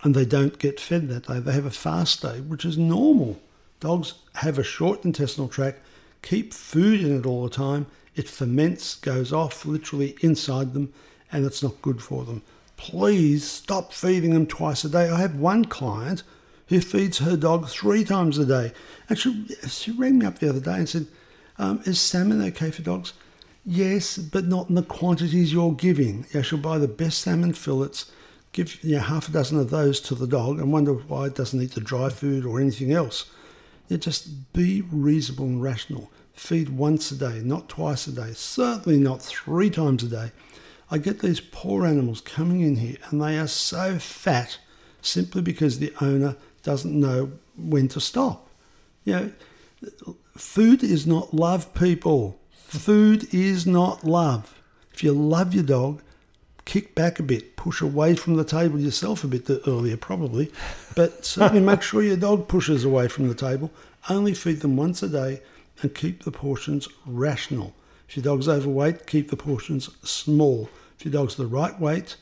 and 0.02 0.14
they 0.14 0.24
don't 0.24 0.58
get 0.58 0.80
fed 0.80 1.08
that 1.08 1.26
day. 1.26 1.40
They 1.40 1.52
have 1.52 1.66
a 1.66 1.70
fast 1.70 2.22
day, 2.22 2.40
which 2.40 2.64
is 2.64 2.78
normal. 2.78 3.40
Dogs 3.80 4.14
have 4.36 4.58
a 4.58 4.62
short 4.62 5.04
intestinal 5.04 5.48
tract, 5.48 5.80
keep 6.22 6.52
food 6.52 7.00
in 7.02 7.18
it 7.18 7.26
all 7.26 7.44
the 7.44 7.50
time. 7.50 7.86
It 8.14 8.28
ferments, 8.28 8.94
goes 8.94 9.32
off 9.32 9.64
literally 9.64 10.16
inside 10.20 10.74
them, 10.74 10.92
and 11.32 11.44
it's 11.44 11.62
not 11.62 11.80
good 11.82 12.02
for 12.02 12.24
them. 12.24 12.42
Please 12.80 13.46
stop 13.46 13.92
feeding 13.92 14.32
them 14.32 14.46
twice 14.46 14.84
a 14.84 14.88
day. 14.88 15.10
I 15.10 15.20
have 15.20 15.34
one 15.34 15.66
client 15.66 16.22
who 16.68 16.80
feeds 16.80 17.18
her 17.18 17.36
dog 17.36 17.68
three 17.68 18.04
times 18.04 18.38
a 18.38 18.46
day. 18.46 18.72
And 19.06 19.18
she, 19.18 19.48
she 19.68 19.90
rang 19.90 20.18
me 20.18 20.24
up 20.24 20.38
the 20.38 20.48
other 20.48 20.60
day 20.60 20.76
and 20.76 20.88
said, 20.88 21.06
um, 21.58 21.82
Is 21.84 22.00
salmon 22.00 22.40
okay 22.40 22.70
for 22.70 22.80
dogs? 22.80 23.12
Yes, 23.66 24.16
but 24.16 24.46
not 24.46 24.70
in 24.70 24.76
the 24.76 24.82
quantities 24.82 25.52
you're 25.52 25.74
giving. 25.74 26.24
Yeah, 26.32 26.40
she'll 26.40 26.58
buy 26.58 26.78
the 26.78 26.88
best 26.88 27.18
salmon 27.18 27.52
fillets, 27.52 28.10
give 28.52 28.82
you 28.82 28.96
know, 28.96 29.02
half 29.02 29.28
a 29.28 29.32
dozen 29.32 29.58
of 29.58 29.68
those 29.68 30.00
to 30.00 30.14
the 30.14 30.26
dog, 30.26 30.58
and 30.58 30.72
wonder 30.72 30.94
why 30.94 31.26
it 31.26 31.34
doesn't 31.34 31.60
eat 31.60 31.74
the 31.74 31.82
dry 31.82 32.08
food 32.08 32.46
or 32.46 32.58
anything 32.58 32.92
else. 32.92 33.30
Yeah, 33.88 33.98
just 33.98 34.54
be 34.54 34.80
reasonable 34.90 35.44
and 35.44 35.62
rational. 35.62 36.10
Feed 36.32 36.70
once 36.70 37.10
a 37.10 37.16
day, 37.16 37.42
not 37.44 37.68
twice 37.68 38.06
a 38.06 38.12
day, 38.12 38.32
certainly 38.32 38.98
not 38.98 39.20
three 39.20 39.68
times 39.68 40.02
a 40.02 40.08
day. 40.08 40.32
I 40.90 40.98
get 40.98 41.20
these 41.20 41.40
poor 41.40 41.86
animals 41.86 42.20
coming 42.20 42.60
in 42.62 42.76
here 42.76 42.96
and 43.10 43.22
they 43.22 43.38
are 43.38 43.46
so 43.46 43.98
fat 43.98 44.58
simply 45.00 45.40
because 45.40 45.78
the 45.78 45.92
owner 46.00 46.36
doesn't 46.62 46.98
know 46.98 47.32
when 47.56 47.88
to 47.88 48.00
stop. 48.00 48.48
You 49.04 49.12
know, 49.12 49.32
food 50.36 50.82
is 50.82 51.06
not 51.06 51.32
love, 51.32 51.72
people. 51.74 52.38
Food 52.52 53.32
is 53.32 53.66
not 53.66 54.04
love. 54.04 54.60
If 54.92 55.04
you 55.04 55.12
love 55.12 55.54
your 55.54 55.64
dog, 55.64 56.02
kick 56.64 56.94
back 56.94 57.18
a 57.18 57.22
bit, 57.22 57.56
push 57.56 57.80
away 57.80 58.14
from 58.14 58.36
the 58.36 58.44
table 58.44 58.78
yourself 58.78 59.24
a 59.24 59.28
bit 59.28 59.48
earlier, 59.66 59.96
probably, 59.96 60.52
but 60.94 61.24
certainly 61.24 61.62
make 61.62 61.82
sure 61.82 62.02
your 62.02 62.16
dog 62.16 62.48
pushes 62.48 62.84
away 62.84 63.08
from 63.08 63.28
the 63.28 63.34
table. 63.34 63.70
Only 64.08 64.34
feed 64.34 64.60
them 64.60 64.76
once 64.76 65.02
a 65.02 65.08
day 65.08 65.40
and 65.82 65.94
keep 65.94 66.24
the 66.24 66.30
portions 66.30 66.88
rational. 67.06 67.74
If 68.08 68.16
your 68.16 68.24
dog's 68.24 68.48
overweight, 68.48 69.06
keep 69.06 69.30
the 69.30 69.36
portions 69.36 69.88
small. 70.02 70.68
If 71.00 71.06
your 71.06 71.12
dog's 71.14 71.36
the 71.36 71.46
right 71.46 71.80
weight, 71.80 72.16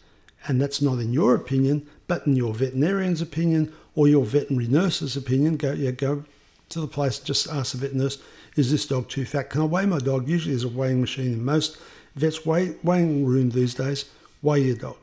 and 0.47 0.63
that's 0.63 0.81
not 0.81 1.01
in 1.01 1.13
your 1.13 1.35
opinion, 1.35 1.89
but 2.07 2.25
in 2.29 2.37
your 2.37 2.55
veterinarian's 2.55 3.21
opinion 3.21 3.73
or 3.97 4.07
your 4.07 4.25
veterinary 4.25 4.69
nurse's 4.69 5.17
opinion, 5.17 5.57
go 5.57 5.73
yeah, 5.73 5.91
go 5.91 6.23
to 6.69 6.81
the 6.81 6.87
place, 6.87 7.19
just 7.19 7.49
ask 7.49 7.73
the 7.73 7.79
vet 7.79 7.93
nurse, 7.93 8.23
is 8.55 8.71
this 8.71 8.87
dog 8.87 9.09
too 9.09 9.25
fat? 9.25 9.51
Can 9.51 9.63
I 9.63 9.65
weigh 9.65 9.85
my 9.85 9.99
dog? 9.99 10.29
Usually 10.29 10.53
there's 10.55 10.63
a 10.63 10.69
weighing 10.69 11.01
machine 11.01 11.33
in 11.33 11.45
most 11.45 11.77
vets' 12.15 12.47
weigh, 12.47 12.77
weighing 12.85 13.27
room 13.27 13.51
these 13.51 13.75
days. 13.75 14.05
Weigh 14.43 14.61
your 14.61 14.77
dog. 14.77 14.97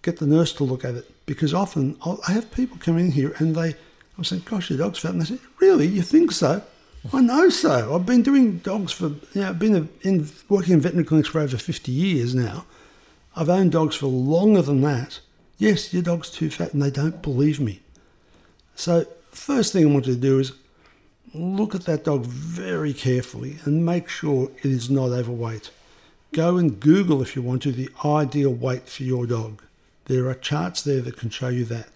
Get 0.00 0.16
the 0.16 0.26
nurse 0.26 0.54
to 0.54 0.64
look 0.64 0.82
at 0.82 0.94
it 0.94 1.26
because 1.26 1.52
often 1.52 1.98
I'll, 2.00 2.18
I 2.26 2.32
have 2.32 2.50
people 2.50 2.78
come 2.80 2.96
in 2.96 3.10
here 3.10 3.34
and 3.36 3.54
they, 3.54 3.74
I'm 4.16 4.24
saying, 4.24 4.44
gosh, 4.46 4.70
your 4.70 4.78
dog's 4.78 5.00
fat. 5.00 5.12
And 5.12 5.20
they 5.20 5.36
say, 5.36 5.38
really? 5.60 5.86
You 5.86 6.00
think 6.00 6.32
so? 6.32 6.62
I 7.12 7.20
know 7.20 7.50
so. 7.50 7.94
I've 7.94 8.06
been 8.06 8.22
doing 8.22 8.56
dogs 8.60 8.92
for, 8.92 9.08
you 9.08 9.20
know, 9.34 9.50
I've 9.50 9.58
been 9.58 9.90
in, 10.00 10.30
working 10.48 10.72
in 10.72 10.80
veterinary 10.80 11.04
clinics 11.04 11.28
for 11.28 11.40
over 11.42 11.58
50 11.58 11.92
years 11.92 12.34
now. 12.34 12.64
I've 13.36 13.50
owned 13.50 13.72
dogs 13.72 13.96
for 13.96 14.06
longer 14.06 14.62
than 14.62 14.80
that. 14.80 15.20
Yes, 15.58 15.92
your 15.92 16.02
dog's 16.02 16.30
too 16.30 16.50
fat, 16.50 16.72
and 16.72 16.82
they 16.82 16.90
don't 16.90 17.22
believe 17.22 17.60
me. 17.60 17.80
So, 18.74 19.06
first 19.30 19.72
thing 19.72 19.86
I 19.86 19.90
want 19.90 20.06
to 20.06 20.16
do 20.16 20.38
is 20.38 20.52
look 21.34 21.74
at 21.74 21.84
that 21.84 22.04
dog 22.04 22.24
very 22.24 22.94
carefully 22.94 23.58
and 23.64 23.84
make 23.84 24.08
sure 24.08 24.50
it 24.58 24.70
is 24.70 24.88
not 24.88 25.10
overweight. 25.10 25.70
Go 26.32 26.56
and 26.56 26.80
Google, 26.80 27.20
if 27.22 27.36
you 27.36 27.42
want 27.42 27.62
to, 27.62 27.72
the 27.72 27.90
ideal 28.04 28.52
weight 28.52 28.88
for 28.88 29.02
your 29.02 29.26
dog. 29.26 29.62
There 30.06 30.28
are 30.28 30.34
charts 30.34 30.82
there 30.82 31.00
that 31.02 31.18
can 31.18 31.30
show 31.30 31.48
you 31.48 31.64
that. 31.66 31.88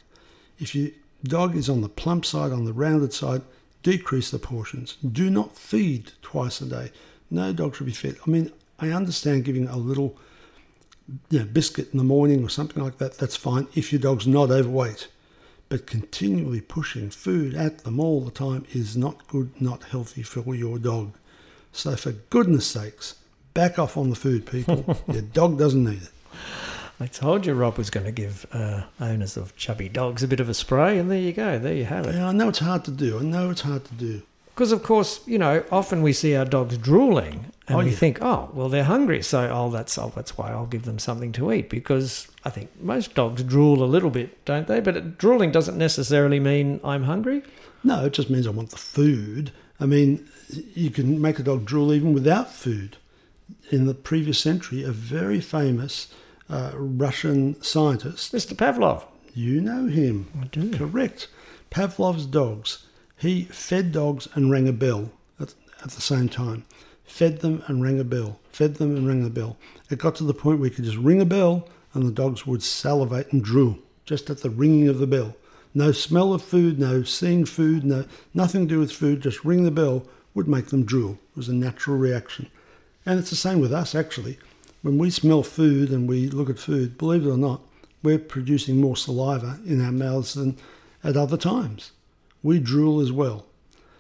If 0.59 0.75
your 0.75 0.91
dog 1.25 1.57
is 1.57 1.69
on 1.69 1.81
the 1.81 1.89
plump 1.89 2.27
side, 2.27 2.53
on 2.53 2.65
the 2.65 2.73
rounded 2.73 3.13
side, 3.13 3.43
decrease 3.83 4.31
the 4.31 4.39
portions. 4.39 4.97
Do 4.97 5.31
not 5.31 5.57
feed 5.57 6.13
twice 6.23 6.61
a 6.61 6.67
day. 6.67 6.93
No 7.31 7.53
dog 7.53 7.77
should 7.77 7.87
be 7.87 7.93
fed. 7.93 8.17
I 8.27 8.31
mean, 8.31 8.53
I 8.79 8.91
understand 8.91 9.45
giving 9.45 9.69
a 9.69 9.77
little 9.77 10.19
you 11.31 11.41
know, 11.41 11.45
biscuit 11.45 11.89
in 11.93 11.99
the 11.99 12.05
morning 12.05 12.45
or 12.45 12.49
something 12.49 12.83
like 12.83 12.99
that, 12.99 13.19
that's 13.19 13.37
fine 13.37 13.67
if 13.75 13.93
your 13.93 14.01
dog's 14.01 14.27
not 14.27 14.51
overweight. 14.51 15.09
But 15.69 15.87
continually 15.87 16.61
pushing 16.61 17.11
food 17.11 17.55
at 17.55 17.85
them 17.85 18.01
all 18.01 18.23
the 18.23 18.33
time 18.33 18.67
is 18.73 18.97
not 18.97 19.27
good, 19.29 19.61
not 19.61 19.85
healthy 19.85 20.23
for 20.23 20.55
your 20.55 20.79
dog. 20.79 21.15
So, 21.73 21.95
for 21.95 22.11
goodness 22.11 22.67
sakes, 22.67 23.15
back 23.55 23.79
off 23.79 23.97
on 23.97 24.11
the 24.11 24.17
food, 24.17 24.47
people. 24.47 24.99
your 25.13 25.23
dog 25.23 25.59
doesn't 25.59 25.85
need 25.85 26.03
it. 26.03 26.11
I 26.99 27.07
told 27.07 27.47
you 27.47 27.55
Rob 27.55 27.79
was 27.79 27.89
going 27.89 28.05
to 28.05 28.13
give 28.13 28.45
uh, 28.53 28.83
owners 29.01 29.37
of 29.37 29.57
chubby 29.57 29.89
dogs 29.89 30.23
a 30.23 30.29
bit 30.29 30.41
of 30.41 30.49
a 30.49 30.55
spray, 30.55 30.99
and 30.99 31.11
there 31.11 31.19
you 31.19 31.33
go. 31.33 31.59
There 31.59 31.73
you 31.73 31.87
have 31.87 32.07
it. 32.07 32.15
Yeah, 32.15 32.29
I 32.29 32.33
know 32.33 32.49
it's 32.49 32.59
hard 32.59 32.85
to 32.87 32.91
do. 32.91 33.19
I 33.19 33.23
know 33.23 33.51
it's 33.51 33.63
hard 33.63 33.85
to 33.87 33.95
do. 33.95 34.23
Because, 34.61 34.73
of 34.73 34.83
course, 34.83 35.27
you 35.27 35.39
know, 35.39 35.65
often 35.73 36.03
we 36.03 36.13
see 36.13 36.37
our 36.37 36.45
dogs 36.45 36.77
drooling 36.77 37.47
and 37.67 37.77
Oh, 37.77 37.79
we 37.79 37.87
yeah. 37.93 37.97
think, 37.97 38.19
oh, 38.21 38.51
well, 38.53 38.69
they're 38.69 38.85
hungry. 38.85 39.23
So, 39.23 39.49
oh, 39.51 39.71
that's, 39.71 39.97
oh, 39.97 40.13
that's 40.15 40.37
why 40.37 40.51
I'll 40.51 40.67
give 40.67 40.83
them 40.83 40.99
something 40.99 41.33
to 41.33 41.51
eat. 41.51 41.71
Because 41.71 42.29
I 42.45 42.51
think 42.51 42.69
most 42.79 43.15
dogs 43.15 43.43
drool 43.43 43.83
a 43.83 43.87
little 43.87 44.11
bit, 44.11 44.45
don't 44.45 44.67
they? 44.67 44.81
But 44.81 45.17
drooling 45.17 45.51
doesn't 45.51 45.79
necessarily 45.79 46.39
mean 46.41 46.79
I'm 46.85 47.05
hungry. 47.05 47.43
No, 47.83 48.05
it 48.05 48.13
just 48.13 48.29
means 48.29 48.47
I 48.47 48.51
want 48.51 48.69
the 48.69 48.77
food. 48.77 49.51
I 49.81 49.87
mean, 49.87 50.29
you 50.75 50.91
can 50.91 51.23
make 51.23 51.39
a 51.39 51.43
dog 51.43 51.65
drool 51.65 51.91
even 51.95 52.13
without 52.13 52.53
food. 52.53 52.99
In 53.71 53.87
the 53.87 53.95
previous 53.95 54.39
century, 54.39 54.83
a 54.83 54.93
very 54.93 55.41
famous 55.41 56.13
uh, 56.51 56.73
Russian 56.75 57.57
scientist 57.63 58.35
Mr. 58.35 58.53
Pavlov. 58.53 59.05
You 59.33 59.63
know 59.63 59.87
him. 59.87 60.29
I 60.39 60.49
do. 60.49 60.71
Correct. 60.77 61.29
Pavlov's 61.71 62.27
dogs. 62.27 62.85
He 63.21 63.45
fed 63.45 63.93
dogs 63.93 64.29
and 64.35 64.51
rang 64.51 64.67
a 64.67 64.73
bell 64.73 65.11
at, 65.39 65.55
at 65.83 65.91
the 65.91 66.01
same 66.01 66.31
time. 66.31 66.65
Fed 67.05 67.41
them 67.41 67.63
and 67.67 67.83
rang 67.83 68.01
a 68.01 68.05
bell. 68.05 68.41
Fed 68.51 68.77
them 68.77 68.97
and 68.97 69.07
rang 69.07 69.27
a 69.27 69.29
bell. 69.29 69.59
It 69.91 69.99
got 69.99 70.15
to 70.17 70.25
the 70.25 70.33
point 70.33 70.59
where 70.59 70.71
he 70.71 70.75
could 70.75 70.87
just 70.87 70.97
ring 70.97 71.21
a 71.21 71.27
bell 71.27 71.69
and 71.93 72.07
the 72.07 72.13
dogs 72.13 72.47
would 72.47 72.63
salivate 72.63 73.31
and 73.31 73.45
drool 73.45 73.79
just 74.07 74.31
at 74.31 74.39
the 74.39 74.49
ringing 74.49 74.89
of 74.89 74.99
the 74.99 75.07
bell. 75.07 75.37
No 75.75 75.93
smell 75.93 76.33
of 76.33 76.43
food, 76.43 76.79
no 76.79 77.03
seeing 77.03 77.45
food, 77.45 77.85
no 77.85 78.07
nothing 78.33 78.63
to 78.63 78.75
do 78.75 78.81
with 78.81 78.91
food. 78.91 79.21
Just 79.21 79.45
ring 79.45 79.65
the 79.65 79.71
bell 79.71 80.07
would 80.35 80.49
make 80.49 80.69
them 80.69 80.87
drool. 80.87 81.13
It 81.13 81.37
was 81.37 81.49
a 81.51 81.55
natural 81.55 81.99
reaction. 81.99 82.49
And 83.05 83.19
it's 83.19 83.31
the 83.31 83.37
same 83.37 83.61
with 83.61 83.73
us 83.73 83.95
actually. 83.95 84.39
When 84.81 84.97
we 84.97 85.11
smell 85.11 85.43
food 85.43 85.91
and 85.91 86.09
we 86.09 86.31
look 86.31 86.49
at 86.49 86.59
food, 86.59 86.97
believe 86.97 87.27
it 87.27 87.31
or 87.31 87.37
not, 87.37 87.61
we're 88.03 88.19
producing 88.19 88.81
more 88.81 88.97
saliva 88.97 89.61
in 89.67 89.85
our 89.85 89.93
mouths 89.93 90.33
than 90.33 90.57
at 91.05 91.19
other 91.19 91.37
times. 91.37 91.93
We 92.43 92.59
drool 92.59 93.01
as 93.01 93.13
well. 93.13 93.47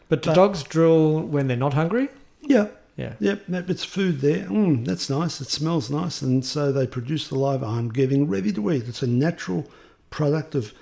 But 0.09 0.22
do 0.22 0.31
But- 0.31 0.35
dogs 0.35 0.62
drool 0.62 1.22
when 1.22 1.46
they're 1.46 1.57
not 1.57 1.74
hungry? 1.74 2.09
Yeah. 2.40 2.68
Yeah. 2.96 3.14
Yep, 3.18 3.70
it's 3.70 3.85
food 3.85 4.20
there. 4.20 4.44
Mm, 4.46 4.85
that's 4.85 5.09
nice. 5.09 5.40
It 5.40 5.48
smells 5.48 5.88
nice. 5.90 6.20
And 6.20 6.44
so 6.44 6.70
they 6.70 6.87
produce 6.87 7.26
saliva. 7.29 7.64
I'm 7.64 7.88
giving 7.88 8.29
ready 8.29 8.53
to 8.53 8.70
eat. 8.70 8.88
It's 8.88 9.03
a 9.03 9.07
natural 9.07 9.70
product 10.11 10.55
of 10.55 10.74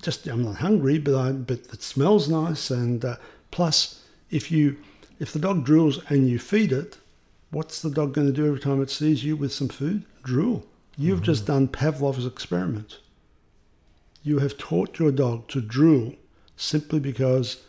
just, 0.00 0.26
I'm 0.28 0.44
not 0.44 0.56
hungry, 0.56 0.98
but 0.98 1.16
I, 1.16 1.32
but 1.32 1.58
it 1.72 1.82
smells 1.82 2.28
nice. 2.28 2.70
And 2.70 3.04
uh, 3.04 3.16
plus, 3.50 4.02
if 4.30 4.52
you, 4.52 4.76
if 5.18 5.32
the 5.32 5.40
dog 5.40 5.66
drools 5.66 6.08
and 6.08 6.28
you 6.28 6.38
feed 6.38 6.70
it, 6.72 6.98
what's 7.50 7.82
the 7.82 7.90
dog 7.90 8.12
going 8.14 8.28
to 8.28 8.32
do 8.32 8.46
every 8.46 8.60
time 8.60 8.80
it 8.80 8.90
sees 8.90 9.24
you 9.24 9.34
with 9.34 9.52
some 9.52 9.68
food? 9.68 10.04
Drool. 10.22 10.64
You've 10.96 11.22
just 11.22 11.46
done 11.46 11.66
Pavlov's 11.68 12.26
experiment. 12.26 12.98
You 14.22 14.38
have 14.38 14.56
taught 14.56 14.98
your 14.98 15.10
dog 15.10 15.48
to 15.48 15.60
drool 15.60 16.14
simply 16.56 17.00
because 17.00 17.60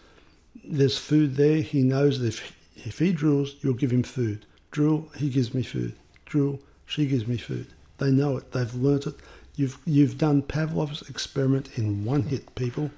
there's 0.64 0.98
food 0.98 1.36
there. 1.36 1.62
He 1.62 1.84
knows 1.84 2.20
that 2.20 2.28
if, 2.28 2.56
if 2.76 3.00
he 3.00 3.14
drools, 3.14 3.62
you'll 3.62 3.74
give 3.74 3.92
him 3.92 4.04
food. 4.04 4.46
Drool, 4.72 5.10
he 5.18 5.30
gives 5.30 5.54
me 5.54 5.64
food. 5.64 5.94
Drool, 6.26 6.60
she 6.86 7.06
gives 7.06 7.28
me 7.28 7.38
food. 7.38 7.68
They 7.98 8.12
know 8.12 8.38
it. 8.38 8.52
They've 8.52 8.74
learnt 8.74 9.08
it. 9.08 9.16
You've 9.56 9.80
you've 9.86 10.18
done 10.18 10.44
Pavlov's 10.44 11.08
experiment 11.10 11.78
in 11.78 12.06
one 12.06 12.24
hit, 12.24 12.54
people. 12.56 12.92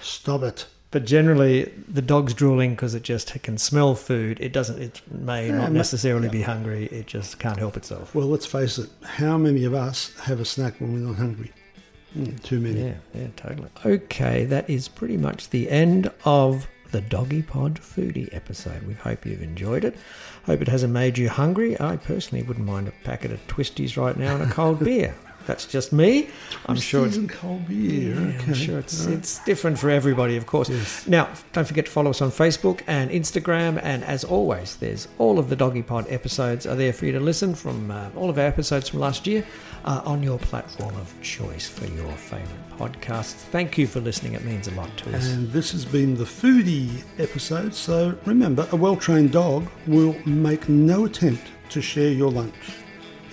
Stop 0.00 0.42
it. 0.42 0.66
But 0.92 1.04
generally, 1.04 1.64
the 1.88 2.00
dog's 2.00 2.32
drooling 2.32 2.70
because 2.70 2.94
it 2.94 3.02
just 3.02 3.42
can 3.42 3.58
smell 3.58 3.94
food. 3.94 4.38
It 4.40 4.52
doesn't. 4.52 4.80
It 4.80 5.02
may 5.10 5.48
Yeah, 5.48 5.58
not 5.58 5.72
necessarily 5.72 6.26
yeah. 6.26 6.32
be 6.32 6.42
hungry. 6.42 6.86
It 6.86 7.06
just 7.06 7.38
can't 7.38 7.58
help 7.58 7.76
itself. 7.76 8.14
Well, 8.14 8.28
let's 8.28 8.46
face 8.46 8.78
it. 8.78 8.88
How 9.02 9.36
many 9.36 9.64
of 9.64 9.74
us 9.74 10.14
have 10.20 10.40
a 10.40 10.44
snack 10.44 10.80
when 10.80 10.94
we're 10.94 11.00
not 11.06 11.16
hungry? 11.16 11.50
Mm, 12.16 12.42
too 12.42 12.60
many. 12.60 12.80
Yeah, 12.82 12.94
yeah, 13.14 13.26
totally. 13.36 13.68
Okay, 13.84 14.44
that 14.46 14.68
is 14.70 14.88
pretty 14.88 15.16
much 15.16 15.50
the 15.50 15.70
end 15.70 16.10
of 16.24 16.66
the 16.92 17.00
Doggy 17.00 17.42
Pod 17.42 17.74
Foodie 17.80 18.32
episode. 18.32 18.82
We 18.84 18.94
hope 18.94 19.26
you've 19.26 19.42
enjoyed 19.42 19.84
it. 19.84 19.96
Hope 20.44 20.62
it 20.62 20.68
hasn't 20.68 20.92
made 20.92 21.18
you 21.18 21.28
hungry. 21.28 21.78
I 21.80 21.96
personally 21.96 22.42
wouldn't 22.44 22.66
mind 22.66 22.88
a 22.88 22.92
packet 23.04 23.32
of 23.32 23.46
twisties 23.48 23.96
right 23.96 24.16
now 24.16 24.34
and 24.36 24.50
a 24.50 24.54
cold 24.54 24.78
beer. 24.84 25.14
That's 25.46 25.64
just 25.64 25.92
me. 25.92 26.28
I'm 26.66 26.76
sure 26.76 27.06
it's 27.06 27.18
cold 27.28 27.68
beer. 27.68 28.14
Yeah, 28.14 28.20
okay. 28.20 28.44
I'm 28.48 28.54
sure 28.54 28.78
it's 28.78 29.06
right. 29.06 29.14
it's 29.14 29.38
different 29.44 29.78
for 29.78 29.90
everybody, 29.90 30.36
of 30.36 30.46
course. 30.46 30.68
Yes. 30.68 31.06
Now, 31.06 31.28
don't 31.52 31.66
forget 31.66 31.86
to 31.86 31.90
follow 31.90 32.10
us 32.10 32.20
on 32.20 32.30
Facebook 32.30 32.82
and 32.86 33.10
Instagram. 33.10 33.80
And 33.82 34.04
as 34.04 34.24
always, 34.24 34.76
there's 34.76 35.08
all 35.18 35.38
of 35.38 35.48
the 35.48 35.56
Doggy 35.56 35.82
Pod 35.82 36.06
episodes 36.08 36.66
are 36.66 36.74
there 36.74 36.92
for 36.92 37.06
you 37.06 37.12
to 37.12 37.20
listen 37.20 37.54
from 37.54 37.90
uh, 37.90 38.10
all 38.16 38.28
of 38.28 38.38
our 38.38 38.46
episodes 38.46 38.88
from 38.88 39.00
last 39.00 39.26
year 39.26 39.46
uh, 39.84 40.02
on 40.04 40.22
your 40.22 40.38
platform 40.38 40.94
of 40.96 41.14
choice 41.22 41.68
for 41.68 41.86
your 41.86 42.12
favourite 42.12 42.78
podcasts. 42.78 43.34
Thank 43.34 43.78
you 43.78 43.86
for 43.86 44.00
listening. 44.00 44.34
It 44.34 44.44
means 44.44 44.68
a 44.68 44.72
lot 44.72 44.94
to 44.98 45.16
us. 45.16 45.30
And 45.30 45.50
this 45.52 45.70
has 45.72 45.84
been 45.84 46.16
the 46.16 46.24
foodie 46.24 47.02
episode. 47.18 47.74
So 47.74 48.18
remember, 48.24 48.68
a 48.72 48.76
well 48.76 48.96
trained 48.96 49.32
dog 49.32 49.68
will 49.86 50.16
make 50.26 50.68
no 50.68 51.04
attempt 51.04 51.44
to 51.70 51.80
share 51.80 52.10
your 52.10 52.30
lunch. 52.30 52.54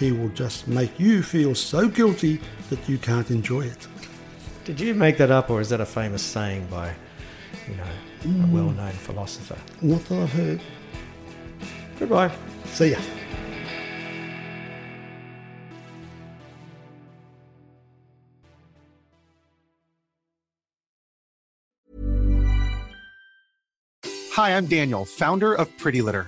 He 0.04 0.12
will 0.12 0.28
just 0.28 0.68
make 0.68 1.00
you 1.00 1.24
feel 1.24 1.56
so 1.56 1.88
guilty 1.88 2.42
that 2.70 2.90
you 2.90 2.98
can't 2.98 3.32
enjoy 3.32 3.62
it. 3.62 3.88
Did 4.66 4.78
you 4.78 4.94
make 4.94 5.16
that 5.16 5.32
up, 5.32 5.50
or 5.50 5.62
is 5.62 5.70
that 5.70 5.80
a 5.80 5.86
famous 5.86 6.22
saying 6.22 6.68
by, 6.68 6.94
you 7.70 7.76
know, 7.76 7.84
a 7.84 8.28
mm. 8.28 8.52
well-known 8.52 8.92
philosopher? 8.92 9.56
Not 9.82 10.04
that 10.08 10.24
I've 10.24 10.34
heard. 10.34 10.62
Goodbye. 11.98 12.36
See 12.66 12.92
ya. 12.92 13.00
Hi, 24.34 24.58
I'm 24.58 24.66
Daniel, 24.66 25.06
founder 25.06 25.54
of 25.54 25.70
Pretty 25.78 26.02
Litter. 26.02 26.28